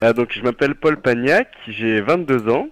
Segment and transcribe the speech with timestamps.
[0.00, 2.68] Ah, donc je m'appelle Paul Pagnac, j'ai 22 ans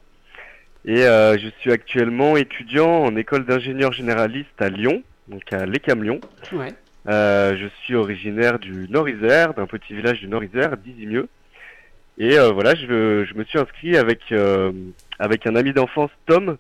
[0.84, 6.04] et euh, je suis actuellement étudiant en école d'ingénieur généraliste à Lyon, donc à l'ECAM
[6.04, 6.20] Lyon.
[6.52, 6.73] Ouais.
[7.08, 11.27] Euh, je suis originaire du Nord-Isère, d'un petit village du Nord-Isère, d'Izimieux.
[12.16, 14.32] Et euh, voilà, je, je me suis inscrit avec,
[15.18, 16.56] avec un ami d'enfance, Tom,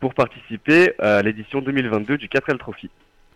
[0.00, 2.90] pour participer à l'édition 2022 du 4L Trophy.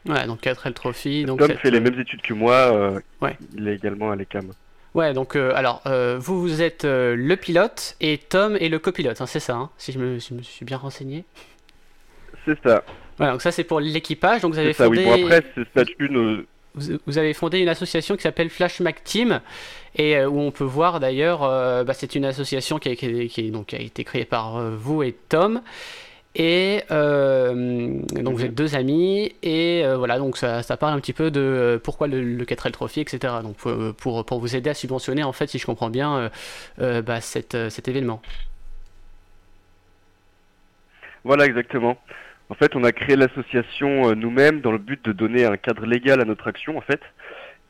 [0.06, 1.24] Ouais, donc 4L Trophy.
[1.24, 2.92] Donc Tom fait les mêmes études que moi,
[3.22, 3.38] Ouais.
[3.56, 4.50] il est également à l'ECAM.
[4.94, 8.78] Ouais, donc euh, alors euh, vous vous êtes euh, le pilote et Tom est le
[8.80, 11.24] copilote, hein, c'est ça, hein, si je me, je me suis bien renseigné.
[12.44, 12.82] C'est ça,
[13.16, 14.40] Voilà, donc ça c'est pour l'équipage.
[14.40, 15.04] Donc vous avez ça, oui.
[15.04, 16.44] fondé, Bon après, ce statut ne...
[16.74, 19.40] vous, vous avez fondé une association qui s'appelle Flash Mac Team
[19.96, 23.50] et où on peut voir d'ailleurs, bah, c'est une association qui a, qui, qui est-
[23.50, 25.60] donc, qui a été créée par vous et Tom.
[26.36, 31.00] Et euh, donc vous êtes deux amis et euh, voilà donc ça, ça parle un
[31.00, 33.34] petit peu de euh, pourquoi le, le 4L Trophy etc.
[33.42, 36.28] Donc pour, pour, pour vous aider à subventionner en fait si je comprends bien euh,
[36.80, 37.18] euh, bah,
[37.54, 38.22] euh, cet événement.
[41.24, 41.98] Voilà, exactement.
[42.48, 45.86] En fait, on a créé l'association euh, nous-mêmes dans le but de donner un cadre
[45.86, 47.00] légal à notre action, en fait,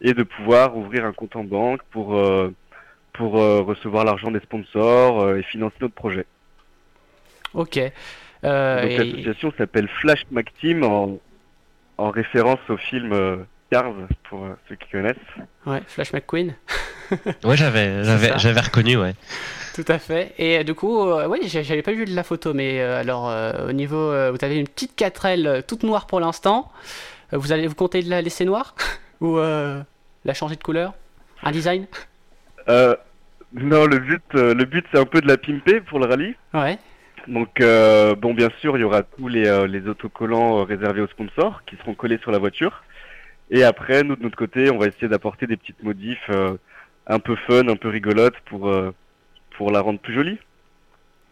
[0.00, 2.54] et de pouvoir ouvrir un compte en banque pour, euh,
[3.12, 6.26] pour euh, recevoir l'argent des sponsors euh, et financer notre projet.
[7.52, 7.78] Ok.
[8.44, 11.18] Euh, et- l'association s'appelle Flash Mac Team en,
[11.98, 13.36] en référence au film euh,
[13.70, 13.92] Cars,
[14.28, 15.16] pour euh, ceux qui connaissent.
[15.66, 16.54] ouais, Flash McQueen.
[17.44, 19.14] Ouais, j'avais, j'avais, j'avais reconnu, ouais.
[19.74, 20.32] Tout à fait.
[20.38, 23.28] Et euh, du coup, euh, oui, j'avais pas vu de la photo, mais euh, alors
[23.28, 26.70] euh, au niveau, euh, vous avez une petite 4L euh, toute noire pour l'instant.
[27.32, 28.76] Euh, vous allez vous compter de la laisser noire?
[29.20, 29.82] Ou euh,
[30.24, 30.94] la changer de couleur?
[31.42, 31.86] Un design?
[32.68, 32.94] Euh,
[33.54, 36.36] non, le but, euh, le but c'est un peu de la pimper pour le rallye.
[36.54, 36.78] Ouais.
[37.28, 41.00] Donc, euh, bon, bien sûr, il y aura tous les, euh, les autocollants euh, réservés
[41.00, 42.82] aux sponsors qui seront collés sur la voiture.
[43.50, 46.30] Et après, nous, de notre côté, on va essayer d'apporter des petites modifs
[47.08, 48.72] un peu fun, un peu rigolotes pour,
[49.56, 50.38] pour la rendre plus jolie.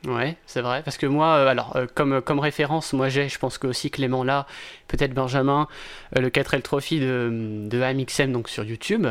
[0.05, 0.83] Ouais, c'est vrai.
[0.83, 4.47] Parce que moi, alors, comme, comme référence, moi j'ai, je pense que aussi Clément là,
[4.89, 5.69] peut-être Benjamin,
[6.17, 7.31] le 4L Trophy de,
[7.69, 9.07] de AMXM donc sur YouTube.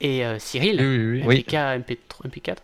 [0.00, 1.38] Et euh, Cyril, oui, oui.
[1.40, 2.56] MPK, MP3, MP4.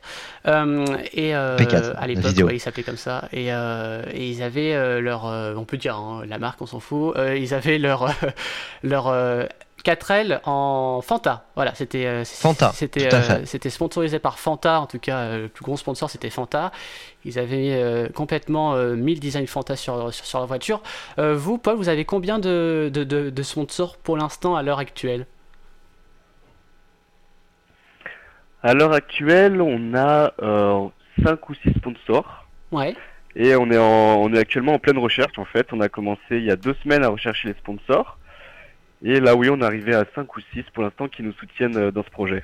[0.46, 3.28] Euh, et euh, MP4, à la l'époque, ouais, ils s'appelaient comme ça.
[3.32, 6.66] Et, euh, et ils avaient euh, leur, euh, on peut dire hein, la marque, on
[6.66, 7.16] s'en fout.
[7.16, 8.14] euh, ils avaient leur
[8.84, 9.46] leur euh,
[9.84, 11.44] 4L en Fanta.
[11.56, 14.80] Voilà, c'était euh, Fanta, C'était à euh, c'était sponsorisé par Fanta.
[14.80, 16.70] En tout cas, euh, le plus gros sponsor c'était Fanta.
[17.24, 20.82] Ils avaient euh, complètement euh, mis le design Fanta sur sur, sur la voiture.
[21.18, 24.78] Euh, vous, Paul, vous avez combien de de, de, de sponsors pour l'instant à l'heure
[24.78, 25.26] actuelle?
[28.64, 30.88] À l'heure actuelle, on a euh,
[31.22, 32.46] 5 ou 6 sponsors.
[32.72, 32.96] Ouais.
[33.36, 35.66] Et on est, en, on est actuellement en pleine recherche, en fait.
[35.72, 38.18] On a commencé il y a deux semaines à rechercher les sponsors.
[39.04, 41.76] Et là, oui, on est arrivé à 5 ou 6 pour l'instant qui nous soutiennent
[41.76, 42.42] euh, dans ce projet.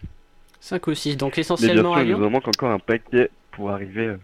[0.60, 2.18] 5 ou 6, donc Mais bien essentiellement sûr, à il Lyon.
[2.18, 4.08] nous en manque encore un paquet pour arriver.
[4.08, 4.16] euh.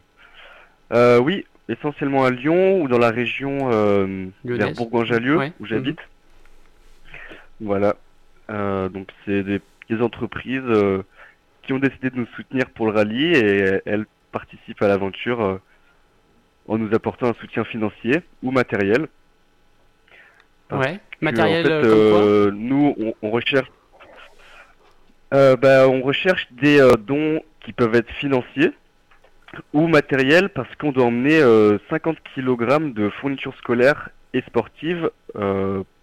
[0.92, 4.72] Euh, oui, essentiellement à Lyon ou dans la région euh, vers.
[4.74, 5.52] Bourgoin-Jallieu Ouais.
[5.60, 5.98] où j'habite.
[7.60, 7.96] Voilà.
[8.50, 10.62] Euh, donc c'est des, des entreprises
[11.66, 15.60] qui ont décidé de nous soutenir pour le rallye et elles participent à l'aventure euh,
[16.68, 19.08] en nous apportant un soutien financier ou matériel.
[20.68, 20.96] Parce Ouais.
[20.96, 23.68] que, Matériel en fait, euh, euh, nous, on, on recherche,
[25.34, 28.72] euh, bah, on recherche des euh, dons qui peuvent être financiers
[29.72, 35.10] ou matériels parce qu'on doit emmener euh, 50 kg de fournitures scolaires et sportives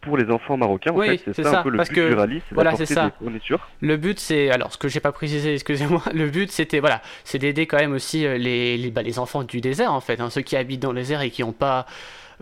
[0.04, 0.92] pour les enfants marocains.
[0.92, 2.56] En Oui, fait, c'est ça, ça, un peu le parce but que- du rallye, c'est
[2.56, 3.06] voilà, ça.
[3.06, 3.68] des fournitures.
[3.82, 6.02] Le but, c'est alors ce que j'ai pas précisé, excusez-moi.
[6.14, 9.44] Le but, c'était voilà, c'est d'aider quand même aussi euh, les les, bah, les enfants
[9.44, 11.86] du désert en fait, hein, ceux qui habitent dans le désert et qui n'ont pas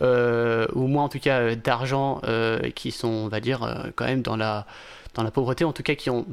[0.01, 4.05] euh, ou moins en tout cas euh, d'argent euh, qui sont, on va dire, quand
[4.05, 4.65] même dans la
[5.13, 6.25] dans la pauvreté, en tout cas qui ont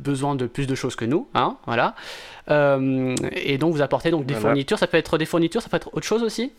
[0.00, 1.94] besoin de plus de choses que nous, hein, voilà.
[2.50, 4.48] Et donc vous apportez donc des Voilà.
[4.48, 4.78] fournitures.
[4.78, 6.52] Ça peut être des fournitures, ça peut être autre chose aussi?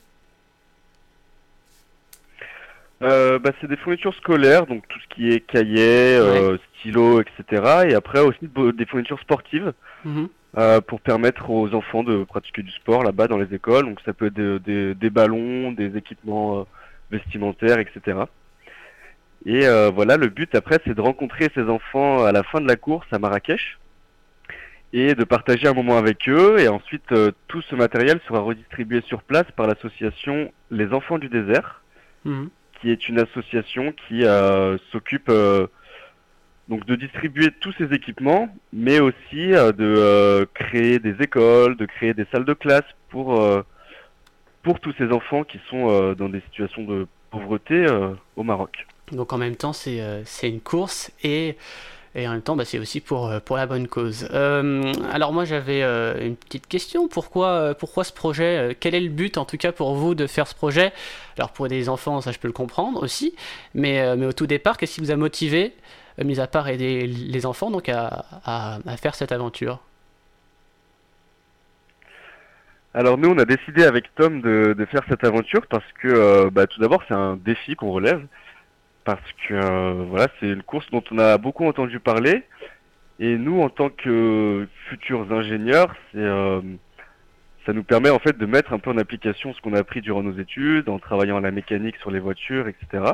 [3.02, 7.88] Euh, bah, c'est des fournitures scolaires, donc tout ce qui est cahiers, euh, stylos, etc.
[7.90, 9.74] Et après aussi de- des fournitures sportives.
[10.06, 10.30] Mhm.
[10.58, 13.84] euh, pour permettre aux enfants de pratiquer du sport là-bas dans les écoles.
[13.86, 16.66] Donc ça peut être des, des- des ballons, des équipements
[17.12, 18.20] vestimentaires, etc.
[19.46, 22.78] Et voilà, le but après, c'est de rencontrer ces enfants à la fin de la
[22.78, 23.78] course à Marrakech
[24.94, 26.58] et de partager un moment avec eux.
[26.60, 31.28] Et ensuite, euh, tout ce matériel sera redistribué sur place par l'association Les Enfants du
[31.28, 31.82] désert,
[32.24, 32.50] Mhm.
[32.86, 35.66] Qui est une association qui euh, s'occupe euh,
[36.68, 42.14] donc de distribuer tous ces équipements, mais aussi euh, de créer des écoles, de créer
[42.14, 43.44] des salles de classe pour
[44.62, 47.88] pour tous ces enfants qui sont dans des situations de pauvreté
[48.36, 48.86] au Maroc.
[49.12, 50.00] Donc en même temps, c'est
[50.44, 51.58] une course et
[52.18, 54.26] Et en même temps, bah, c'est aussi pour, pour la bonne cause.
[54.32, 55.84] alors moi, j'avais
[56.26, 57.08] une petite question.
[57.10, 58.76] Pourquoi, pourquoi ce projet?
[58.80, 60.94] Quel est le but, en tout cas, pour vous, de faire ce projet?
[61.38, 63.36] Alors pour des enfants, ça je peux le comprendre aussi.
[63.74, 65.74] Mais, mais au tout départ, qu'est-ce qui vous a motivé,
[66.24, 69.80] mis à part aider les enfants, donc à, à, faire cette aventure?
[72.94, 76.66] Alors nous, on a décidé avec Tom de, faire cette aventure parce que, euh, bah,
[76.66, 78.26] tout d'abord, c'est un défi qu'on relève
[79.06, 82.44] parce que euh, voilà, c'est une course dont on a beaucoup entendu parler
[83.20, 86.60] et nous, en tant que futurs ingénieurs, c'est euh,
[87.66, 90.02] ça nous permet en fait de mettre un peu en application ce qu'on a appris
[90.02, 93.14] durant nos études, en travaillant à la mécanique sur les voitures, etc.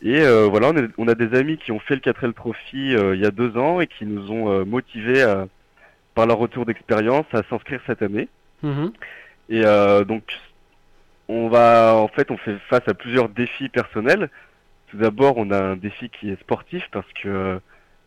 [0.00, 3.30] Et voilà, on, a des amis qui ont fait le 4L Trophy il y a
[3.30, 5.24] deux ans et qui nous ont motivés
[6.14, 8.28] par leur retour d'expérience à s'inscrire cette année.
[8.62, 8.92] Mhm.
[9.48, 10.22] Et euh, donc,
[11.28, 14.30] on va, en fait, on fait face à plusieurs défis personnels.
[14.88, 17.58] Tout d'abord, on a un défi qui est sportif parce que euh,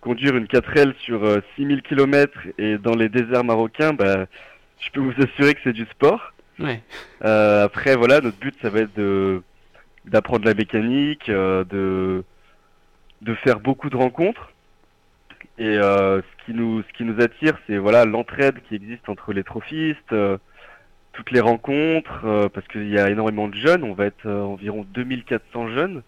[0.01, 1.21] conduire une 4L sur
[1.55, 4.25] 6000 euh, km et dans les déserts marocains, bah,
[4.79, 6.33] je peux vous assurer que c'est du sport.
[7.19, 9.41] après, voilà, notre but, ça va être de
[10.05, 12.23] d'apprendre la mécanique, de
[13.21, 14.53] de faire beaucoup de rencontres.
[15.59, 19.43] Et ce qui nous ce qui nous attire, c'est voilà l'entraide qui existe entre les
[19.43, 20.13] trophistes,
[21.17, 24.43] toutes les rencontres, euh, parce qu'il y a énormément de jeunes, on va être euh,
[24.43, 26.03] environ 2400 jeunes,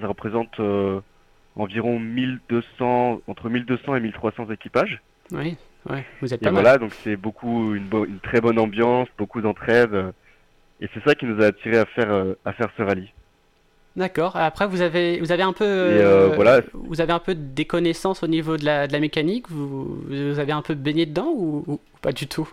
[0.00, 1.00] ça représente euh,
[1.56, 5.00] environ 1200, entre 1200 et 1300 équipages.
[5.32, 5.56] Oui,
[5.90, 9.40] ouais, vous êtes pas et voilà, donc c'est beaucoup, une, une, très bonne ambiance, beaucoup
[9.40, 10.12] d'entraide,
[10.80, 13.12] et c'est ça qui nous a attiré à faire, à faire ce rallye.
[13.96, 14.36] D'accord.
[14.36, 16.60] Après, vous avez, vous avez un peu, voilà.
[16.74, 19.48] vous avez un peu des connaissances au niveau de la, de la mécanique.
[19.48, 22.48] Vous, vous avez un peu baigné dedans ou pas du tout?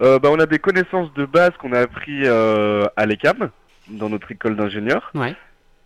[0.00, 3.50] Euh, bah, On a des connaissances de base qu'on a appris euh, à l'ECAM,
[3.90, 5.10] dans notre école d'ingénieur.
[5.14, 5.34] Ouais.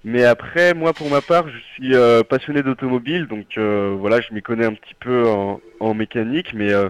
[0.04, 4.34] Mais après, moi, pour ma part, je suis euh, passionné d'automobile, donc euh, voilà, je
[4.34, 6.88] m'y connais un petit peu en, en mécanique, mais euh,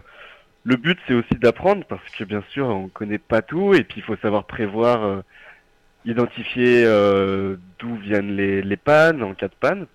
[0.65, 4.01] le but, c'est aussi d'apprendre, parce que bien sûr, on connaît pas tout, et puis
[4.01, 5.23] il faut savoir prévoir,
[6.07, 6.85] identifier
[7.79, 9.87] d'où viennent les, les, pannes en cas de panne.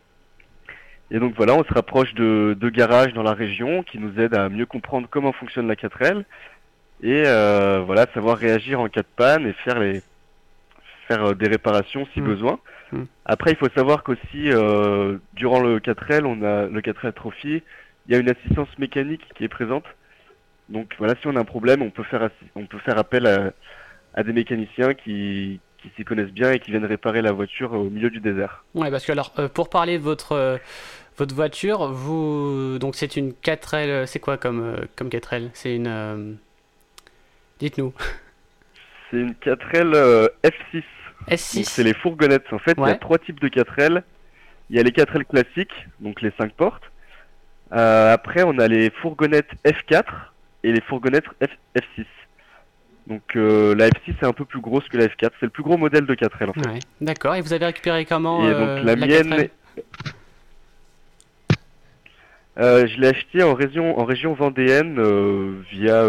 [1.09, 4.35] Et donc voilà, on se rapproche de, de garages dans la région qui nous aident
[4.35, 6.23] à mieux comprendre comment fonctionne la 4L
[7.01, 7.23] et
[7.85, 10.01] voilà savoir réagir en cas de panne et faire les
[11.07, 12.25] faire euh, des réparations si mm.
[12.25, 12.59] besoin.
[12.91, 13.03] Mm.
[13.25, 17.63] Après, il faut savoir qu'aussi euh, durant le 4L, on a le 4L Trophy,
[18.07, 19.85] il y a une assistance mécanique qui est présente.
[20.69, 23.51] Donc voilà, si on a un problème, on peut faire on peut faire appel à,
[24.13, 27.89] à des mécaniciens qui qui s'y connaissent bien et qui viennent réparer la voiture au
[27.89, 28.65] milieu du désert.
[28.73, 30.57] Ouais, parce que alors euh, pour parler de votre euh,
[31.17, 36.37] votre voiture, vous donc c'est une 4L, c'est quoi comme comme 4L C'est une
[37.59, 37.93] Dites-nous.
[39.09, 40.83] C'est une 4L euh, F6.
[41.29, 41.63] S6.
[41.63, 42.51] C'est les fourgonnettes.
[42.51, 44.03] En fait, il y a trois types de 4L.
[44.69, 46.83] Il y a les 4L classiques, donc les 5 portes.
[47.73, 50.03] Euh, après, on a les fourgonnettes F4
[50.63, 51.49] et les fourgonnettes F,
[51.95, 52.05] 6
[53.07, 55.31] Donc euh, la F6 est un peu plus grosse que la F4.
[55.39, 56.79] C'est le plus gros modèle de 4L en fait.
[57.01, 57.35] D'accord.
[57.35, 59.49] Et vous avez récupéré comment et donc, la, mienne.
[62.57, 66.05] je l'ai acheté en région, en région vendéenne via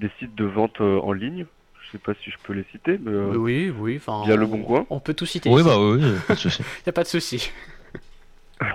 [0.00, 1.46] des sites de vente euh, en ligne.
[1.90, 4.46] Je sais pas si je peux les citer, mais euh, oui, oui, enfin, via le
[4.46, 4.86] bon coin.
[4.90, 5.50] On peut tout citer.
[5.50, 6.62] Oui, bah oui, pas de souci.
[6.86, 7.50] y a pas de souci.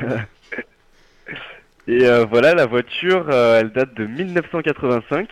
[1.87, 5.29] Et euh, voilà, la voiture, elle date de 1985.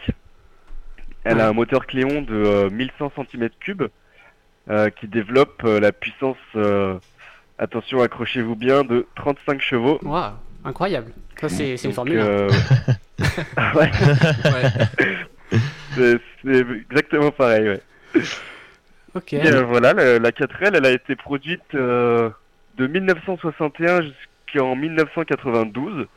[1.25, 3.89] Elle a un moteur Cléon de 1100 cm3
[4.91, 6.37] qui développe la puissance,
[7.57, 9.99] attention, accrochez-vous bien, de 35 chevaux.
[10.03, 10.31] Waouh,
[10.63, 11.11] incroyable.
[11.41, 12.21] Ça, c'est une formule.
[13.75, 13.91] ouais.
[15.95, 18.21] c'est exactement pareil, ouais.
[19.15, 19.33] Ok.
[19.33, 22.29] Et, euh, voilà, la, 4L, elle a été produite euh,
[22.77, 26.07] de 1961 jusqu'en 1992.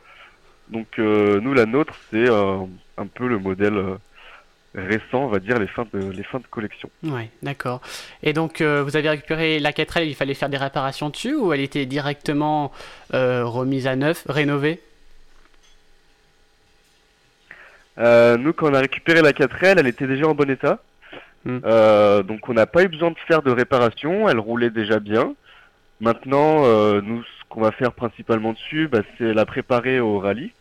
[0.69, 3.81] Donc euh, nous, la nôtre, c'est un peu le modèle
[4.75, 6.89] récent, on va dire, les fins de, les fins de collection.
[7.03, 7.81] Ouais, d'accord.
[8.23, 11.61] Et donc, vous avez récupéré la 4L, il fallait faire des réparations dessus ou elle
[11.61, 12.71] était directement
[13.11, 14.81] remise à neuf, rénovée?
[17.99, 20.79] Euh, nous, quand on a récupéré la 4L, elle était déjà en bon état.
[21.45, 21.59] Hmm.
[21.65, 25.35] Euh, donc on n'a pas eu besoin de faire de réparation, elle roulait déjà bien.
[25.99, 30.51] Maintenant, euh, nous, ce qu'on va faire principalement dessus, bah, c'est la préparer au rallye,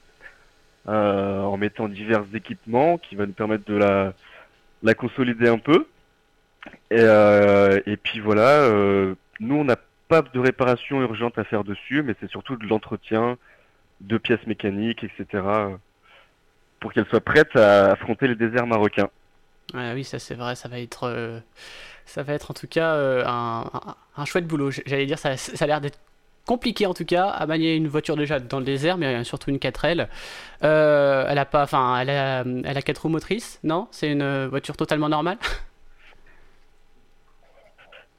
[0.88, 4.14] euh, en mettant divers équipements qui va nous permettre de la,
[4.82, 5.86] la consolider un peu.
[6.90, 9.76] Et, euh, et puis voilà, euh, nous, on n'a
[10.08, 13.36] pas de réparation urgente à faire dessus, mais c'est surtout de l'entretien
[14.00, 15.42] de pièces mécaniques, etc
[16.80, 19.08] pour qu'elle soit prête à affronter les déserts marocains.
[19.74, 21.40] oui, ça c'est vrai, ça va être, euh,
[22.04, 24.70] ça va être en tout cas euh, un, chouette boulot.
[24.70, 25.98] J'allais dire, ça, ça a l'air d'être
[26.46, 29.56] compliqué en tout cas à manier une voiture déjà dans le désert, mais surtout une
[29.56, 30.06] 4L.
[30.62, 33.88] Euh, elle a pas, enfin, elle a, elle a quatre roues motrices, non?
[33.90, 35.38] C'est une voiture totalement normale?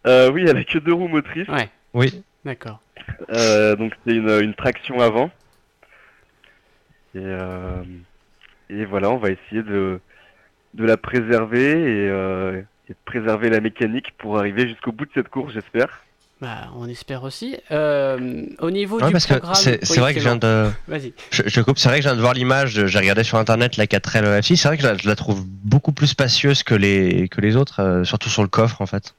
[0.07, 1.47] Euh, oui, elle a que deux roues motrices.
[1.49, 1.69] Ouais.
[1.93, 2.23] Oui.
[2.45, 2.79] D'accord.
[3.29, 5.29] Euh, donc c'est une, une traction avant.
[7.13, 7.83] Et, euh,
[8.69, 9.99] et voilà, on va essayer de,
[10.73, 15.11] de la préserver et, euh, et de préserver la mécanique pour arriver jusqu'au bout de
[15.13, 16.03] cette course, j'espère.
[16.39, 17.57] Bah, on espère aussi.
[17.71, 20.69] Euh, au niveau Ouais, du parce programme, c'est Oui, vrai que je viens de.
[20.87, 21.13] Vas-y.
[21.31, 23.75] Je, je coupe, c'est vrai que je viens de voir l'image, j'ai regardé sur internet
[23.77, 26.75] la 4L EFI, c'est vrai que je la, je la trouve beaucoup plus spacieuse que
[26.75, 29.15] les, que les autres, euh, surtout sur le coffre en fait.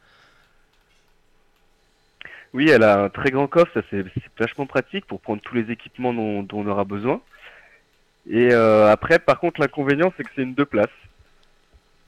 [2.55, 5.55] Oui, elle a un très grand coffre, ça c'est c'est vachement pratique pour prendre tous
[5.55, 7.21] les équipements dont, dont on aura besoin.
[8.31, 10.89] Et euh, après, par contre, l'inconvénient c'est que c'est une deux places.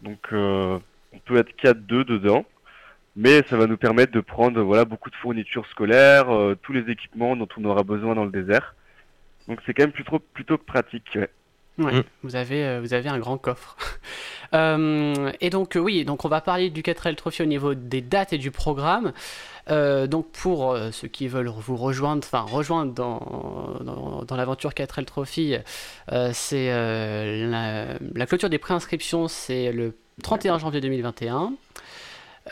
[0.03, 0.79] Donc euh,
[1.13, 2.45] on peut être 4-2 dedans.
[3.17, 6.89] Mais ça va nous permettre de prendre voilà beaucoup de fournitures scolaires, euh, tous les
[6.91, 8.75] équipements dont on aura besoin dans le désert.
[9.49, 11.11] Donc c'est quand même plutôt plutôt pratique.
[11.17, 11.29] ouais.
[11.79, 12.03] Ouais, Mm.
[12.25, 13.77] vous avez, euh, vous avez un grand coffre.
[14.53, 18.01] Euh, et donc, euh, oui, donc on va parler du 4L Trophy au niveau des
[18.01, 19.13] dates et du programme.
[19.69, 24.71] Euh, donc, pour euh, ceux qui veulent vous rejoindre, enfin, rejoindre dans, dans, dans l'aventure
[24.71, 25.57] 4L Trophy,
[26.13, 31.53] euh, c'est la, la clôture des préinscriptions, c'est le 31 janvier 2021.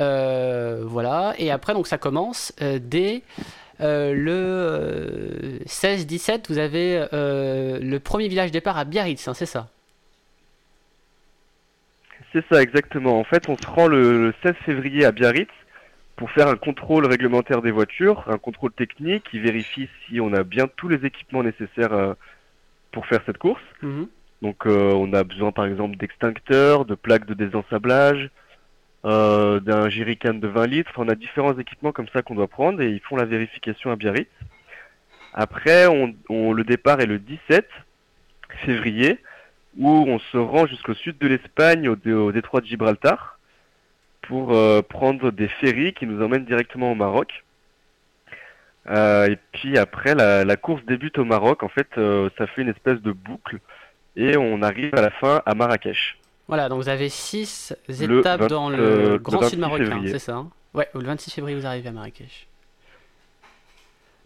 [0.00, 3.22] Euh, voilà, et après, donc ça commence dès
[3.80, 9.68] le euh, 16-17, vous avez le premier village départ à Biarritz, hein, c'est ça?
[12.32, 13.18] C'est ça exactement.
[13.18, 15.48] En fait, on se rend le, le 16 février à Biarritz
[16.18, 20.42] pour faire un contrôle réglementaire des voitures, un contrôle technique qui vérifie si on a
[20.42, 22.14] bien tous les équipements nécessaires euh,
[22.92, 23.62] pour faire cette course.
[23.82, 24.08] Mhm.
[24.42, 28.30] Donc euh, on a besoin par exemple d'extincteurs, de plaques de désensablage,
[29.04, 30.90] euh, d'un jerrycan de 20 litres.
[30.92, 33.90] Enfin, on a différents équipements comme ça qu'on doit prendre et ils font la vérification
[33.92, 34.28] à Biarritz.
[35.34, 37.68] Après, on, on- le départ est le 17
[38.64, 39.18] février
[39.78, 43.37] où on se rend jusqu'au sud de l'Espagne, au détroit de Gibraltar,
[44.28, 47.44] pour euh, prendre des ferries qui nous emmènent directement au Maroc.
[48.90, 51.62] Euh, et puis après, la, la course débute au Maroc.
[51.62, 53.58] En fait, euh, ça fait une espèce de boucle
[54.16, 56.18] et on arrive à la fin à Marrakech.
[56.46, 59.58] Voilà, donc vous avez 6 Le étapes 20, dans le euh, le Grand 26 Sud
[59.60, 60.50] marocain, c'est ça hein?
[60.74, 62.46] Ouais, le 26 février vous arrivez à Marrakech.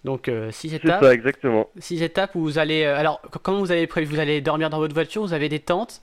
[0.04, 1.68] Donc 6 C'est étapes, ça, exactement.
[1.78, 2.84] six étapes où vous allez...
[2.84, 4.14] alors, comment vous avez prévu?
[4.14, 6.02] Vous allez dormir dans votre voiture Vous avez des tentes?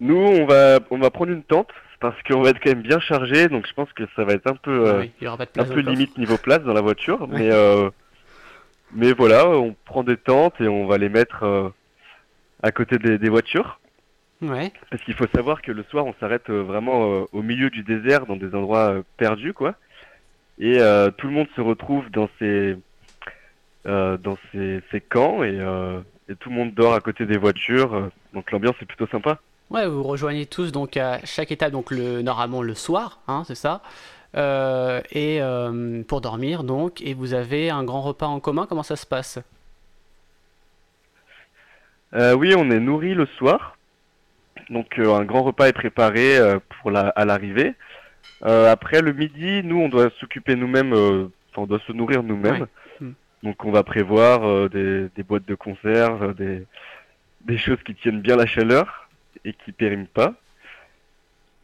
[0.00, 3.00] Nous, on va, on va prendre une tente parce qu'on va être quand même bien
[3.00, 5.28] chargé, donc je pense que ça va être un peu, euh, Ah Oui, il n'y
[5.28, 5.90] aura pas de un place peu au coffre.
[5.90, 7.90] limite niveau place dans la voiture, mais, euh,
[8.92, 11.68] mais voilà, on prend des tentes et on va les mettre euh,
[12.62, 13.80] à côté des, des voitures.
[14.40, 17.70] Ouais, Parce qu'il faut savoir que le soir, on s'arrête euh, vraiment euh, au milieu
[17.70, 19.74] du désert, dans des endroits euh, perdus, quoi.
[20.60, 22.76] Et euh, tout le monde se retrouve dans ces,
[23.86, 27.38] euh, dans ces, ces camps et, euh, et tout le monde dort à côté des
[27.38, 27.94] voitures.
[27.94, 29.38] euh, donc l'ambiance est plutôt sympa.
[29.70, 33.54] Ouais, vous rejoignez tous donc à chaque étape, donc le, normalement le soir, hein, c'est
[33.54, 33.82] ça
[34.34, 38.82] Euh, Et euh, pour dormir donc, et vous avez un grand repas en commun, comment
[38.82, 39.38] ça se passe?
[42.12, 43.78] Euh, oui, on est nourri le soir.
[44.68, 47.74] Donc un grand repas est préparé pour la, à l'arrivée.
[48.42, 52.62] Après le midi, nous on doit s'occuper nous-mêmes, enfin, on doit se nourrir nous-mêmes.
[52.62, 53.06] Ouais.
[53.06, 53.14] Hmm.
[53.42, 56.66] Donc on va prévoir des, des boîtes de conserve, des,
[57.46, 59.07] des choses qui tiennent bien la chaleur
[59.44, 60.34] et qui périment pas.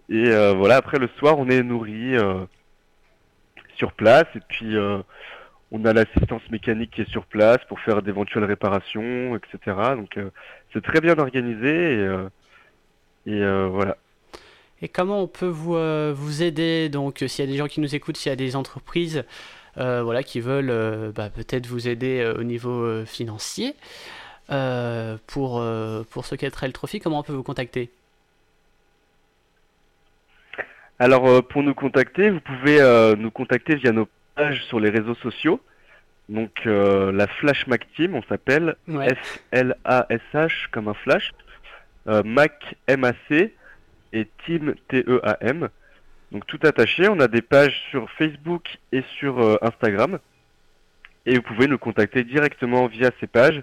[0.08, 2.44] Et euh, voilà, après le soir on est nourri euh,
[3.76, 4.98] sur place et puis euh,
[5.72, 9.76] on a l'assistance mécanique qui est sur place pour faire d'éventuelles réparations, etc.
[9.96, 10.18] Donc
[10.72, 12.06] c'est très bien organisé
[13.26, 13.96] et, voilà.
[14.82, 15.76] Et comment on peut vous,
[16.14, 16.90] vous aider?
[16.90, 19.24] Donc, s'il y a des gens qui nous écoutent, s'il y a des entreprises
[19.74, 23.74] voilà, qui veulent bah, peut-être vous aider au niveau financier
[24.50, 27.90] euh, pour, euh, pour ce 4L Trophy, comment on peut vous contacter?
[30.98, 34.90] Alors euh, pour nous contacter, vous pouvez euh, nous contacter via nos pages sur les
[34.90, 35.60] réseaux sociaux.
[36.28, 39.14] Donc la Flash Mac Team, on s'appelle Ouais.
[39.14, 41.32] F-L-A-S-H comme un flash,
[42.06, 43.54] Mac M-A-C
[44.14, 45.68] et Team T-E-A-M.
[46.32, 50.18] Donc tout attaché, on a des pages sur Facebook et sur Instagram.
[51.26, 53.62] Et vous pouvez nous contacter directement via ces pages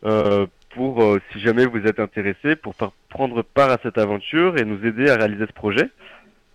[0.00, 4.64] pour, euh, si jamais vous êtes intéressé, pour par- prendre part à cette aventure et
[4.64, 5.88] nous aider à réaliser ce projet.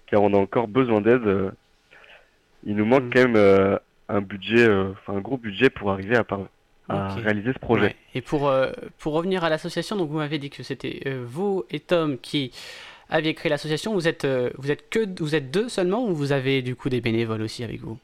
[0.07, 1.25] Car on a encore besoin d'aide.
[1.25, 1.51] euh.
[2.63, 3.09] il nous manque Mhm.
[3.13, 6.47] quand même euh, un budget, euh, enfin un gros budget pour arriver à, par-
[6.89, 7.85] à réaliser ce projet.
[7.85, 7.95] Ouais.
[8.13, 11.63] Et pour, euh, pour revenir à l'association, donc vous m'avez dit que c'était euh, vous
[11.71, 12.51] et Tom qui
[13.09, 13.93] aviez créé l'association.
[13.95, 16.89] Vous êtes, euh, vous êtes que vous êtes deux seulement ou vous avez du coup
[16.89, 17.97] des bénévoles aussi avec vous?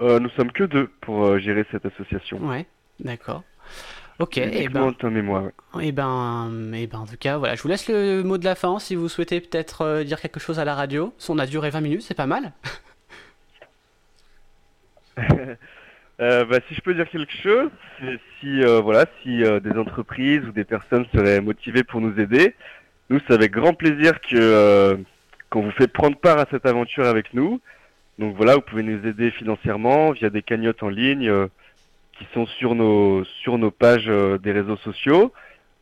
[0.00, 2.38] Nous sommes que deux pour gérer cette association.
[2.38, 2.66] Ouais,
[3.00, 3.42] d'accord.
[4.20, 5.20] Ok, et eh ben, Tom et
[5.82, 8.44] eh ben, et eh ben, en tout cas, voilà, je vous laisse le mot de
[8.44, 11.12] la fin si vous souhaitez peut-être dire quelque chose à la radio.
[11.28, 12.52] On a duré 20 minutes, c'est pas mal.
[16.20, 17.70] Euh, bah, si je peux dire quelque chose,
[18.38, 22.54] si euh, voilà, si euh, des entreprises ou des personnes seraient motivées pour nous aider,
[23.10, 24.96] nous c'est avec grand plaisir que
[25.50, 27.60] qu'on vous fait prendre part à cette aventure avec nous.
[28.18, 31.32] Donc voilà, vous pouvez nous aider financièrement via des cagnottes en ligne
[32.18, 35.32] qui sont sur nos sur nos pages des réseaux sociaux.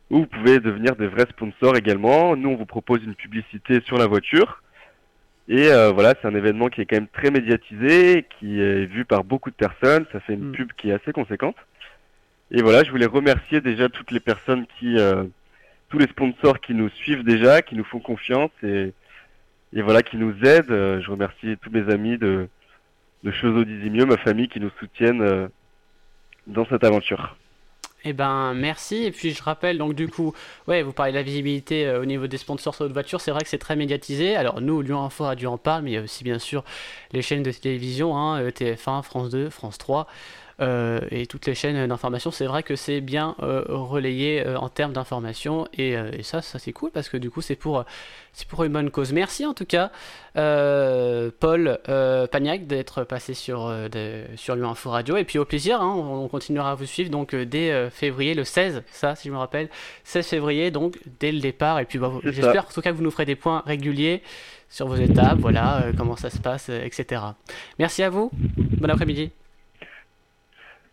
[0.09, 2.35] Ou vous pouvez devenir des vrais sponsors également.
[2.35, 4.63] Nous on vous propose une publicité sur la voiture
[5.49, 9.03] et euh, voilà, c'est un événement qui est quand même très médiatisé, qui est vu
[9.03, 10.05] par beaucoup de personnes.
[10.11, 10.53] Ça fait une mm.
[10.53, 11.57] pub qui est assez conséquente.
[12.51, 15.23] Et voilà, je voulais remercier déjà toutes les personnes qui, euh,
[15.89, 18.93] tous les sponsors qui nous suivent déjà, qui nous font confiance et,
[19.75, 20.71] et voilà, qui nous aident.
[20.71, 22.47] Euh, je remercie tous mes amis de,
[23.23, 25.49] de Chezo Dizimieux, ma famille qui nous soutiennent
[26.47, 27.35] dans cette aventure.
[28.05, 29.03] Eh ben merci.
[29.05, 30.33] Et puis je rappelle donc du coup,
[30.67, 33.21] ouais, vous parlez de la visibilité euh, au niveau des sponsors sur votre voiture.
[33.21, 34.35] C'est vrai que c'est très médiatisé.
[34.35, 36.63] Alors nous, Lyon Info Radio en parle, mais il y a aussi bien sûr
[37.13, 40.07] les chaînes de télévision, hein, euh, TF1, France 2, France 3.
[40.61, 44.69] Euh, et toutes les chaînes d'information, c'est vrai que c'est bien euh, relayé euh, en
[44.69, 47.83] termes d'information et, ça, ça c'est cool parce que du coup c'est pour,
[48.33, 49.13] c'est pour une bonne cause.
[49.13, 49.91] Merci en tout cas
[50.35, 51.79] Paul
[52.31, 56.71] Pagnac d'être passé sur, de, sur Info Radio et puis au plaisir, hein, on, continuera
[56.71, 59.69] à vous suivre donc dès février, le 16, ça si je me rappelle,
[60.03, 63.03] 16 février donc dès le départ et puis bah, j'espère en tout cas que vous
[63.03, 64.21] nous ferez des points réguliers
[64.69, 67.21] sur vos étapes, voilà comment ça se passe, etc.
[67.77, 69.31] Merci à vous, bon après-midi.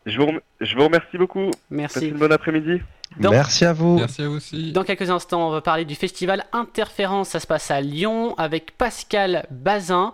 [0.06, 0.30] Je vous,
[0.60, 1.50] je vous remercie beaucoup.
[1.70, 1.94] Merci.
[1.94, 2.80] Passez une bonne après-midi.
[3.18, 3.98] Merci à vous.
[3.98, 4.72] Merci à vous aussi.
[4.72, 7.30] Dans quelques instants, on va parler du festival Interférence.
[7.30, 10.12] Ça se passe à Lyon avec Pascal Bazin.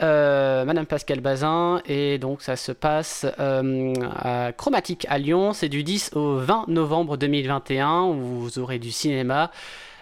[0.00, 1.82] Euh, Madame Pascal Bazin.
[1.86, 5.52] Et donc, ça se passe euh, à Chromatique à Lyon.
[5.52, 9.50] C'est du 10 au 20 novembre 2021 où vous aurez du cinéma.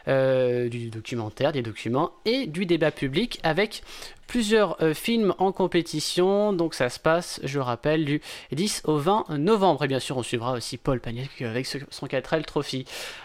[0.07, 3.83] Euh, du documentaire, des documents et du débat public avec
[4.27, 6.53] plusieurs euh, films en compétition.
[6.53, 8.21] Donc ça se passe, je rappelle, du
[8.53, 9.83] 10 au 20 novembre.
[9.85, 12.85] Et bien sûr, on suivra aussi Paul Pagnac avec son 4L Trophy.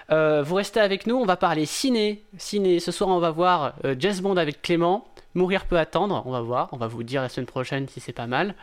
[0.10, 2.24] Euh, vous restez avec nous, on va parler ciné.
[2.38, 5.06] Ciné, ce soir on va voir Jazz Bond avec Clément.
[5.36, 8.14] Mourir peut attendre, on va voir, on va vous dire la semaine prochaine si c'est
[8.14, 8.56] pas mal.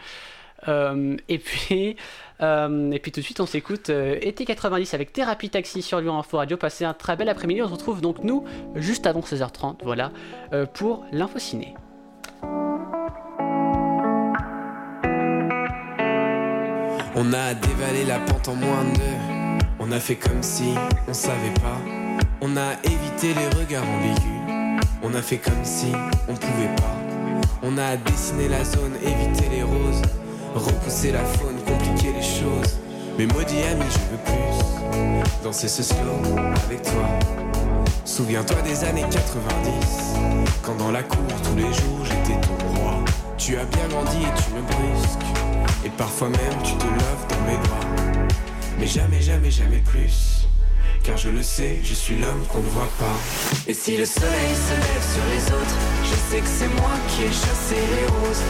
[0.69, 1.97] Euh, et puis,
[2.43, 6.01] euh, et puis tout de suite, on s'écoute euh, été 90 avec Thérapie Taxi sur
[6.01, 6.57] Lyon Info Radio.
[6.57, 7.63] Passez un très bel après-midi.
[7.63, 10.11] On se retrouve donc nous juste avant 16h30, voilà,
[10.75, 11.75] pour l'info ciné.
[17.19, 19.65] On a dévalé la pente en moins de deux.
[19.79, 20.75] On a fait comme si
[21.09, 21.79] on savait pas.
[22.43, 24.37] On a évité les regards ambigus.
[25.03, 25.93] On a fait comme si
[26.29, 26.97] on pouvait pas.
[27.63, 30.03] On a dessiné la zone, évité les roses.
[30.57, 32.79] Repousser la faune, compliquer les choses.
[33.19, 37.07] Mais maudit ami, je veux plus danser ce slow avec toi.
[38.07, 40.17] Souviens-toi des années 90,
[40.63, 42.95] quand dans la cour tous les jours j'étais ton roi.
[43.37, 45.27] Tu as bien grandi et tu me brusques,
[45.85, 48.27] et parfois même tu te loves dans mes bras.
[48.79, 50.49] Mais jamais, jamais, jamais plus.
[51.03, 53.17] Car je le sais, je suis l'homme qu'on ne voit pas.
[53.69, 57.25] Et si le soleil se lève sur les autres, je sais que c'est moi qui
[57.25, 58.43] ai chassé les roses.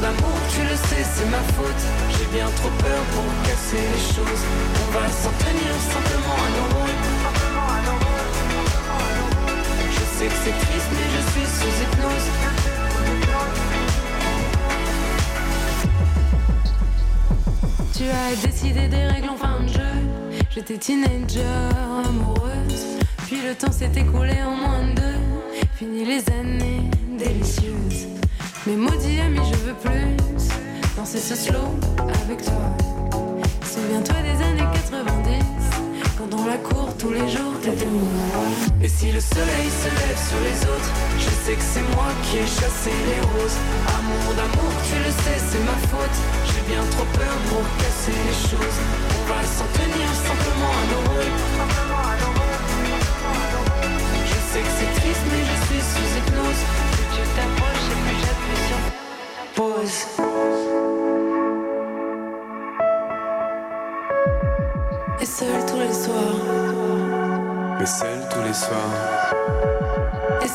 [0.00, 1.82] D'amour, tu le sais, c'est ma faute.
[2.10, 4.42] J'ai bien trop peur pour casser les choses.
[4.82, 7.00] On va s'en tenir simplement à nos rôles.
[9.90, 12.28] Je sais que c'est triste, mais je suis sous hypnose.
[17.96, 19.96] Tu as décidé des règles en fin de jeu.
[20.50, 21.42] J'étais teenager,
[22.06, 22.98] amoureuse.
[23.26, 25.20] Puis le temps s'est écoulé en moins de deux.
[25.76, 28.15] Fini les années délicieuses.
[28.66, 30.16] Mais maudit ami, je veux plus
[30.96, 31.68] danser ce slow
[32.24, 32.66] avec toi.
[33.62, 35.44] Souviens-toi des années 90,
[36.18, 40.18] quand dans la cour tous les jours t'étais mon Et si le soleil se lève
[40.18, 43.58] sur les autres, je sais que c'est moi qui ai chassé les roses.
[43.98, 46.18] Amour d'amour, tu le sais, c'est ma faute.
[46.46, 48.15] J'ai bien trop peur pour casser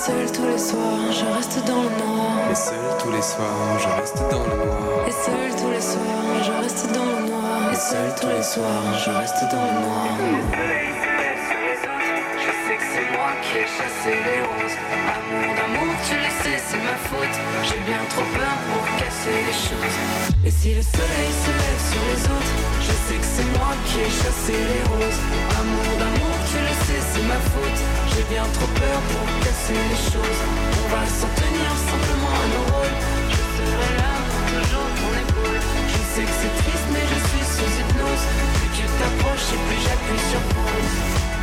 [0.06, 2.50] seul tous les soirs, je reste dans le noir.
[2.50, 5.08] Et seul tous les soirs, je reste dans le noir.
[5.08, 7.72] Et seul tous les soirs, je reste dans le noir.
[7.72, 10.08] Et seul tous les soirs, je reste dans le noir.
[12.66, 14.78] sais que c'est moi qui ai chassé les roses.
[15.14, 17.38] Amour d'amour, tu le sais, c'est ma faute.
[17.68, 19.98] J'ai bien trop peur pour casser les choses.
[20.46, 22.56] Et si le soleil se lève sur les autres,
[22.88, 25.22] je sais que c'est moi qui ai chassé les roses.
[25.62, 26.31] Amour d'amour,
[27.14, 27.82] c'est ma faute.
[28.12, 30.42] J'ai bien trop peur pour casser les choses.
[30.84, 32.98] On va s'en tenir simplement à nos rôles.
[33.34, 34.14] Je serai là
[34.48, 35.60] toujours ton épaule.
[35.94, 38.26] Je sais que c'est triste, mais je suis sous hypnose.
[38.56, 41.41] Plus tu t'approches et plus j'appuie sur pause.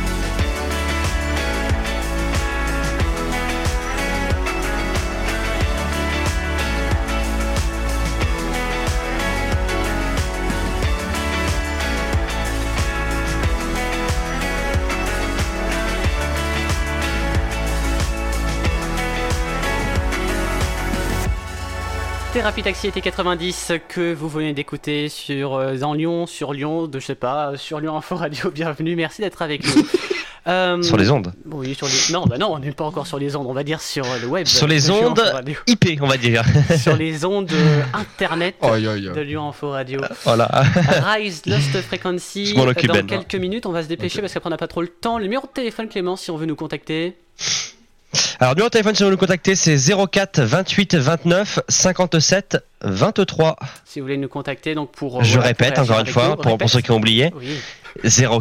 [22.39, 26.97] Thérapie Taxi était 90 que vous venez d'écouter sur euh, en Lyon, sur Lyon, de
[26.97, 28.49] je sais pas, sur Lyon Info Radio.
[28.55, 29.85] Bienvenue, merci d'être avec nous.
[30.47, 31.33] Euh, Sur les ondes.
[31.51, 32.13] Oui, sur les.
[32.13, 33.45] Non, bah non, on n'est pas encore sur les ondes.
[33.45, 34.47] On va dire sur euh, le web.
[34.47, 35.21] Sur les ondes.
[35.67, 36.43] IP, on va dire.
[36.81, 39.99] sur les ondes euh, internet de Lyon Info Radio.
[40.23, 40.49] voilà.
[41.03, 42.55] Rise Lost Frequency.
[42.55, 43.05] Dans Ben.
[43.05, 45.17] quelques minutes, on va se dépêcher parce qu'après on n'a pas trop le temps.
[45.17, 47.17] Le numéro de téléphone, Clément, si on veut nous contacter.
[48.39, 53.57] Alors, numéro de téléphone, si vous nous contacter, c'est 04 28 29 57 23.
[53.85, 55.19] Si vous voulez nous contacter, donc pour.
[55.19, 57.31] euh, Je voilà, répète encore une fois, pour, pour ceux qui ont oublié.
[57.35, 57.59] Oui.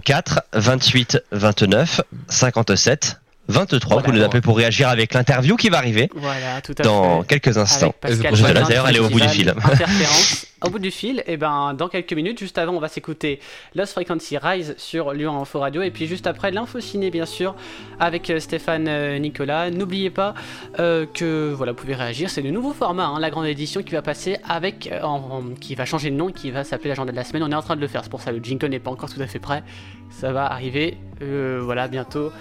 [0.05, 3.95] 04 28 29 57 23.
[3.95, 4.07] Voilà.
[4.07, 7.39] vous nous appelez pour réagir avec l'interview qui va arriver Voilà, tout à dans fait.
[7.41, 7.95] quelques instants.
[8.03, 9.49] D'ailleurs aller au bout du fil.
[9.65, 10.45] Interférence.
[10.61, 13.39] Au bout du fil, et ben dans quelques minutes, juste avant, on va s'écouter
[13.77, 17.55] Lost Frequency Rise sur Lyon Info Radio, et puis juste après l'info ciné, bien sûr,
[18.01, 19.71] avec euh, Stéphane euh, Nicolas.
[19.71, 20.35] N'oubliez pas
[20.81, 22.29] euh, que voilà, vous pouvez réagir.
[22.29, 25.77] C'est le nouveau format, hein, la grande édition qui va passer avec, euh, en- qui
[25.77, 27.45] va changer de nom, qui va s'appeler l'agenda de la semaine.
[27.45, 29.15] On est en train de le faire, c'est pour ça le jingle n'est pas encore
[29.15, 29.63] tout à fait prêt.
[30.11, 32.33] Ça va arriver, euh, voilà, bientôt.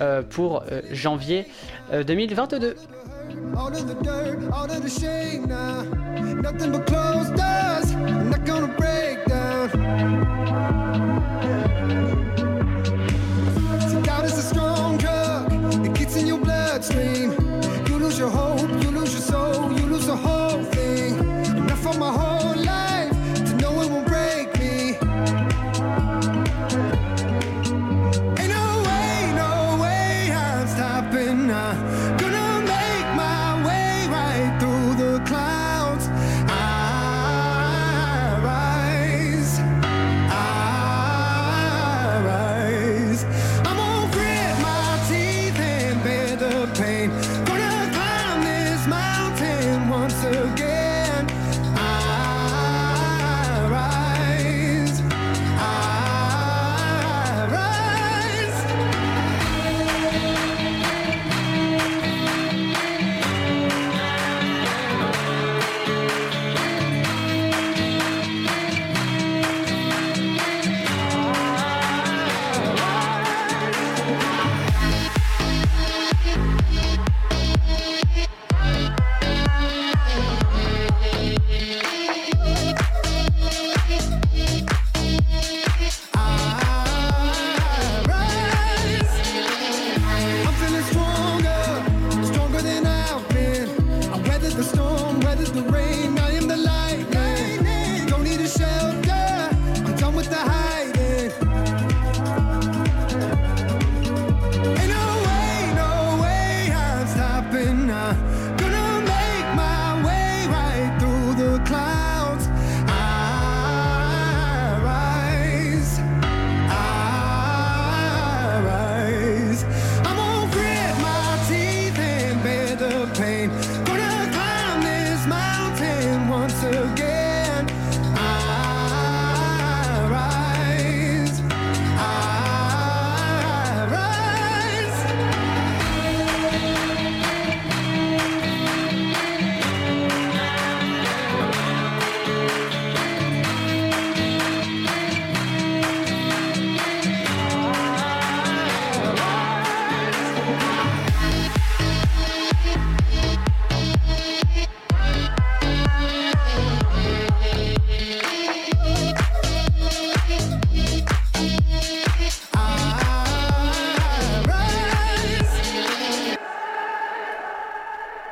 [0.00, 1.46] Euh, pour euh, janvier
[1.92, 2.74] euh, 2022.
[3.56, 4.64] All of the dirt, all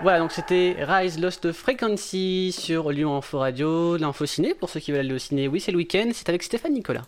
[0.03, 4.53] Voilà, donc c'était Rise Lost Frequency sur Lyon Info Radio, l'info ciné.
[4.53, 7.03] Pour ceux qui veulent aller au ciné, oui, c'est le week-end, c'est avec Stéphane Nicolas.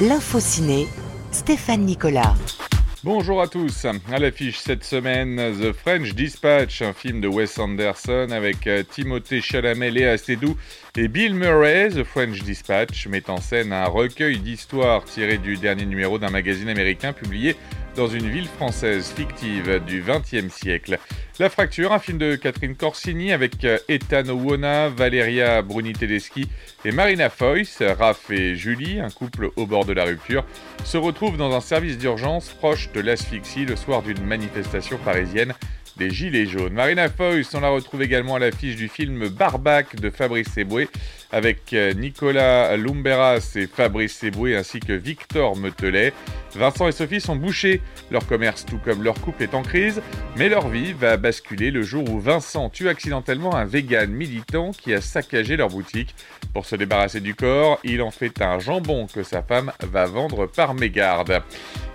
[0.00, 0.86] L'info ciné,
[1.32, 2.34] Stéphane Nicolas.
[3.04, 3.84] Bonjour à tous.
[4.12, 9.40] À l'affiche cette semaine, The French Dispatch, un film de Wes Anderson avec euh, Timothée
[9.40, 10.56] Chalamet, Léa Seydoux
[10.96, 11.88] et Bill Murray.
[11.88, 16.68] The French Dispatch met en scène un recueil d'histoires tiré du dernier numéro d'un magazine
[16.68, 17.56] américain publié
[17.96, 20.98] dans une ville française fictive du XXe siècle.
[21.38, 26.48] La Fracture, un film de Catherine Corsini avec euh, Ethan Owona, Valeria Bruni Tedeschi
[26.84, 30.44] et Marina Foyce, Raph et Julie, un couple au bord de la rupture,
[30.84, 35.54] se retrouvent dans un service d'urgence proche de l'asphyxie le soir d'une manifestation parisienne
[35.96, 36.72] des Gilets jaunes.
[36.72, 40.88] Marina Foyce, on la retrouve également à l'affiche du film Barbac de Fabrice Eboué
[41.32, 46.12] avec euh, Nicolas Lumberas et Fabrice Eboué ainsi que Victor Metelet.
[46.54, 50.02] Vincent et Sophie sont bouchés, leur commerce tout comme leur couple est en crise,
[50.36, 54.92] mais leur vie va basculer le jour où Vincent tue accidentellement un vegan militant qui
[54.92, 56.14] a saccagé leur boutique.
[56.52, 60.46] Pour se débarrasser du corps, il en fait un jambon que sa femme va vendre
[60.46, 61.42] par mégarde.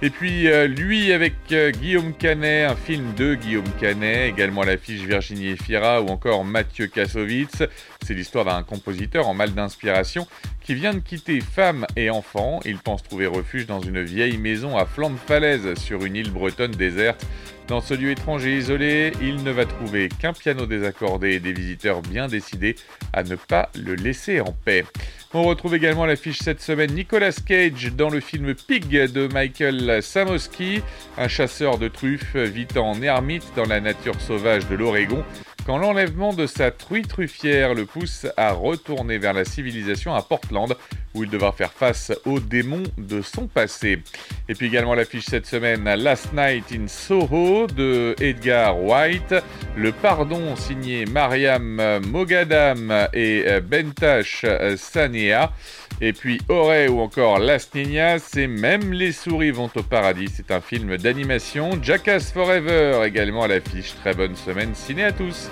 [0.02, 5.02] Et puis euh, lui avec euh, Guillaume Canet, un film de Guillaume Canet, également l'affiche
[5.02, 7.64] Virginie Efira ou encore Mathieu Kassovitz.
[8.06, 10.28] C'est l'histoire d'un compositeur en mal d'inspiration
[10.62, 12.60] qui vient de quitter femme et enfant.
[12.66, 16.32] Il pense trouver refuge dans une vieille maison à flanc de falaise sur une île
[16.32, 17.26] bretonne déserte.
[17.68, 21.52] Dans ce lieu étrange et isolé, il ne va trouver qu'un piano désaccordé et des
[21.52, 22.76] visiteurs bien décidés
[23.12, 24.86] à ne pas le laisser en paix.
[25.34, 30.82] On retrouve également l'affiche cette semaine Nicolas Cage dans le film Pig de Michael Samoski.
[31.18, 35.26] Un chasseur de truffes vit en ermite dans la nature sauvage de l'Oregon
[35.68, 40.74] quand l'enlèvement de sa truie truffière le pousse à retourner vers la civilisation à Portland,
[41.14, 44.02] où il devra faire face aux démons de son passé.
[44.48, 49.36] Et puis également l'affiche cette semaine Last Night in Soho de Edgar White,
[49.76, 54.46] Le Pardon signé Mariam Mogadam et Bentash
[54.78, 55.52] Sanea.
[56.00, 60.28] Et puis Ore ou encore Las Niñas et même les souris vont au paradis.
[60.32, 61.72] C'est un film d'animation.
[61.82, 63.96] Jackass Forever également à l'affiche.
[63.96, 65.50] Très bonne semaine ciné à tous.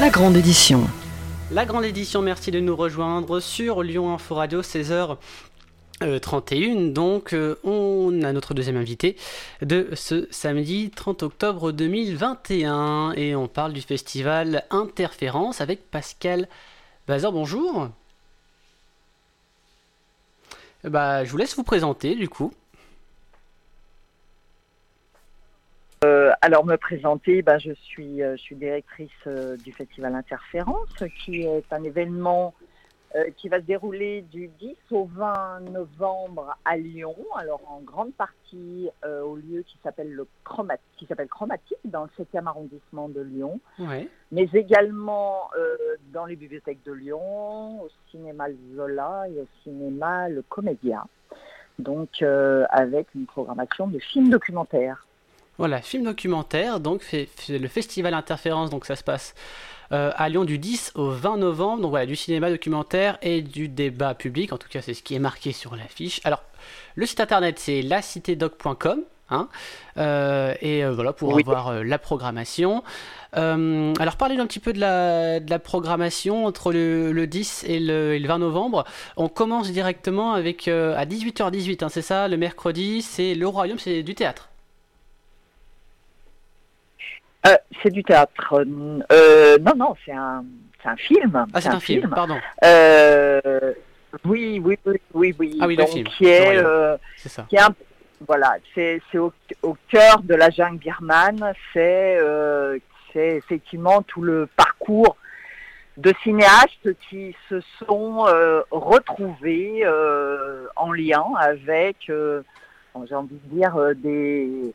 [0.00, 0.86] La grande édition.
[1.50, 5.16] La grande édition, merci de nous rejoindre sur Lyon Info Radio, 16h.
[6.20, 9.16] 31, donc euh, on a notre deuxième invité
[9.60, 16.48] de ce samedi 30 octobre 2021 et on parle du festival Interférence avec Pascal
[17.06, 17.30] Bazar.
[17.30, 17.88] Bonjour.
[20.82, 22.52] Bah, je vous laisse vous présenter du coup.
[26.04, 30.88] Euh, alors me présenter, ben, je, suis, euh, je suis directrice euh, du Festival Interférence,
[31.24, 32.54] qui est un événement
[33.14, 38.12] euh, qui va se dérouler du 10 au 20 novembre à Lyon, alors en grande
[38.14, 43.20] partie au lieu qui s'appelle le Chromat qui s'appelle Chromatique dans le 7e arrondissement de
[43.20, 44.08] Lyon, Ouais.
[44.32, 45.50] mais également
[46.12, 51.04] dans les bibliothèques de Lyon, au cinéma Zola et au cinéma Le Comédia.
[51.78, 55.06] Donc avec une programmation de films documentaires.
[55.62, 59.32] Voilà, film documentaire, donc fait, fait le festival Interférence, donc ça se passe
[59.92, 63.68] euh, à Lyon du 10 au 20 novembre, donc voilà, du cinéma documentaire et du
[63.68, 66.20] débat public, en tout cas c'est ce qui est marqué sur l'affiche.
[66.24, 66.42] Alors,
[66.96, 69.48] le site internet c'est lacitédoc.com, hein,
[69.98, 71.44] euh, et euh, voilà, pour Oui.
[71.46, 72.82] avoir euh, la programmation.
[73.32, 77.78] Alors, parlez un petit peu de la, de la programmation entre le, le 10 et
[77.78, 78.82] le, et le 20 novembre.
[79.16, 84.02] On commence directement avec à 18h18, hein, c'est ça, le mercredi, c'est le Royaume, c'est
[84.02, 84.48] du théâtre.
[87.46, 88.64] Euh, c'est du théâtre.
[89.12, 90.44] Euh, non, non, c'est un,
[90.82, 91.46] c'est un film.
[91.52, 93.40] Ah, c'est un, film, pardon, Euh,
[94.24, 95.58] oui, oui, oui, oui, oui.
[95.60, 96.06] Ah oui, le film.
[96.06, 97.46] Qui est, euh, c'est ça.
[97.48, 97.74] qui est un-
[98.26, 101.52] voilà, c'est au, au cœur de la jungle birmane.
[101.72, 102.78] C'est euh,
[103.14, 105.16] effectivement tout le parcours
[105.98, 112.42] de cinéastes qui se sont euh, retrouvés euh, en lien avec, euh,
[113.08, 114.72] j'ai envie de dire, euh, des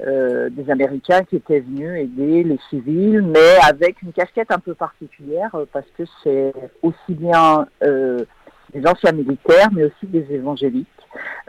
[0.00, 4.74] euh, des Américains qui étaient venus aider les civils, mais avec une casquette un peu
[4.74, 6.52] particulière euh, parce que c'est
[6.82, 8.24] aussi bien euh,
[8.72, 10.88] des anciens militaires, mais aussi des évangéliques.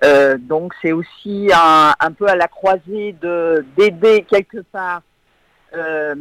[0.03, 5.01] Euh, donc c'est aussi un, un peu à la croisée de d'aider quelque part
[5.75, 6.13] euh,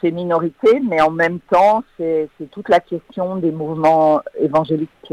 [0.00, 5.12] ces minorités, mais en même temps c'est toute la question des mouvements évangéliques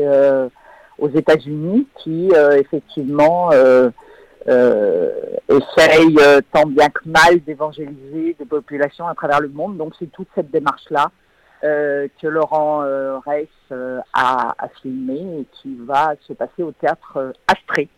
[1.00, 3.50] aux États-Unis qui effectivement
[4.48, 5.12] euh,
[5.50, 9.78] essaye euh, tant bien que mal d'évangéliser des populations à travers le monde.
[9.78, 11.12] Donc c'est toute cette démarche-là
[11.64, 12.80] euh, que Laurent
[13.26, 13.48] Reiss
[14.14, 17.90] a, a filmé et qui va se passer au théâtre Astrée.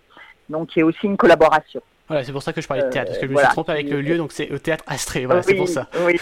[0.49, 1.81] Donc il y a aussi une collaboration.
[2.09, 3.47] Voilà, c'est pour ça que je parlais de théâtre, parce que je me voilà.
[3.47, 5.87] suis trompé avec le lieu, donc c'est au théâtre Astrée, voilà, c'est pour ça.
[6.05, 6.19] Oui,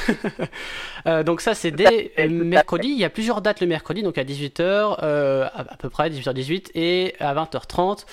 [1.25, 4.62] donc ça, c'est dès mercredi, il y a plusieurs dates le mercredi, donc à 18h,
[4.62, 8.05] euh, à, à peu près 18h18, et à 20h30,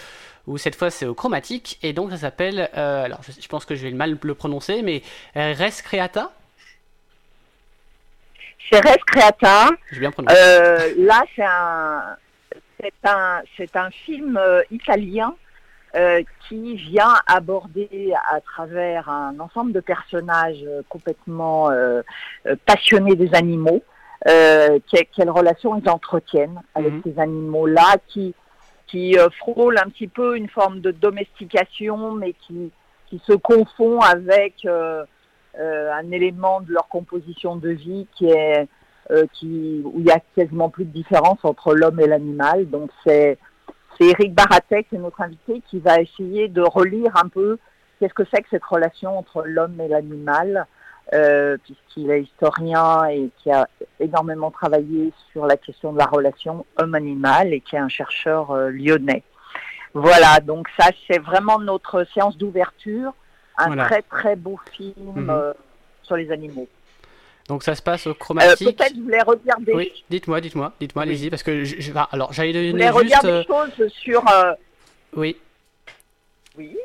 [0.49, 3.65] où cette fois c'est au chromatique, et donc ça s'appelle, euh, alors je, je pense
[3.65, 5.03] que je vais mal le prononcer, mais
[5.37, 6.33] euh, Res Creata?
[8.71, 9.71] C'est Res Creata.
[9.93, 10.11] Bien.
[10.31, 15.35] Euh, là, c'est un, c'est un, film euh, italien
[15.95, 21.71] euh, qui vient aborder à travers un ensemble de personnages complètement
[22.67, 23.83] passionnés des animaux,
[24.29, 27.03] euh, que- quelle relation ils entretiennent avec Mhm.
[27.05, 28.35] ces animaux-là, qui,
[28.89, 32.73] qui euh, frôlent un petit peu une forme de domestication, mais qui,
[33.09, 35.05] qui se confond avec euh,
[35.59, 38.67] euh, un élément de leur composition de vie qui est
[39.11, 42.69] euh, qui, où il y a quasiment plus de différence entre l'homme et l'animal.
[42.69, 43.39] Donc c'est
[43.99, 47.59] c'est Eric Baratek, c'est notre invité, qui va essayer de relire un peu
[47.99, 50.67] qu'est-ce que c'est que cette relation entre l'homme et l'animal,
[51.15, 53.67] euh, puisqu'il est historien et qui a
[54.01, 58.71] énormément travaillé sur la question de la relation homme-animal et qui est un chercheur euh,
[58.71, 59.23] lyonnais.
[59.95, 63.13] Voilà, donc ça c'est vraiment notre séance d'ouverture,
[63.57, 63.87] un Voilà.
[63.87, 65.31] très très beau film Mhm.
[65.31, 65.53] euh,
[66.03, 66.69] sur les animaux.
[67.49, 68.77] Donc ça se passe au Euh, chromatique.
[68.77, 71.09] Peut-être je voulais redire des, oui, dites-moi, dites-moi, dites-moi, Oui.
[71.09, 73.25] allez-y, parce que je, je- alors j'allais je donner voulais redire juste.
[73.25, 74.53] euh, des choses sur euh,
[75.17, 75.37] oui,
[76.59, 76.77] Oui.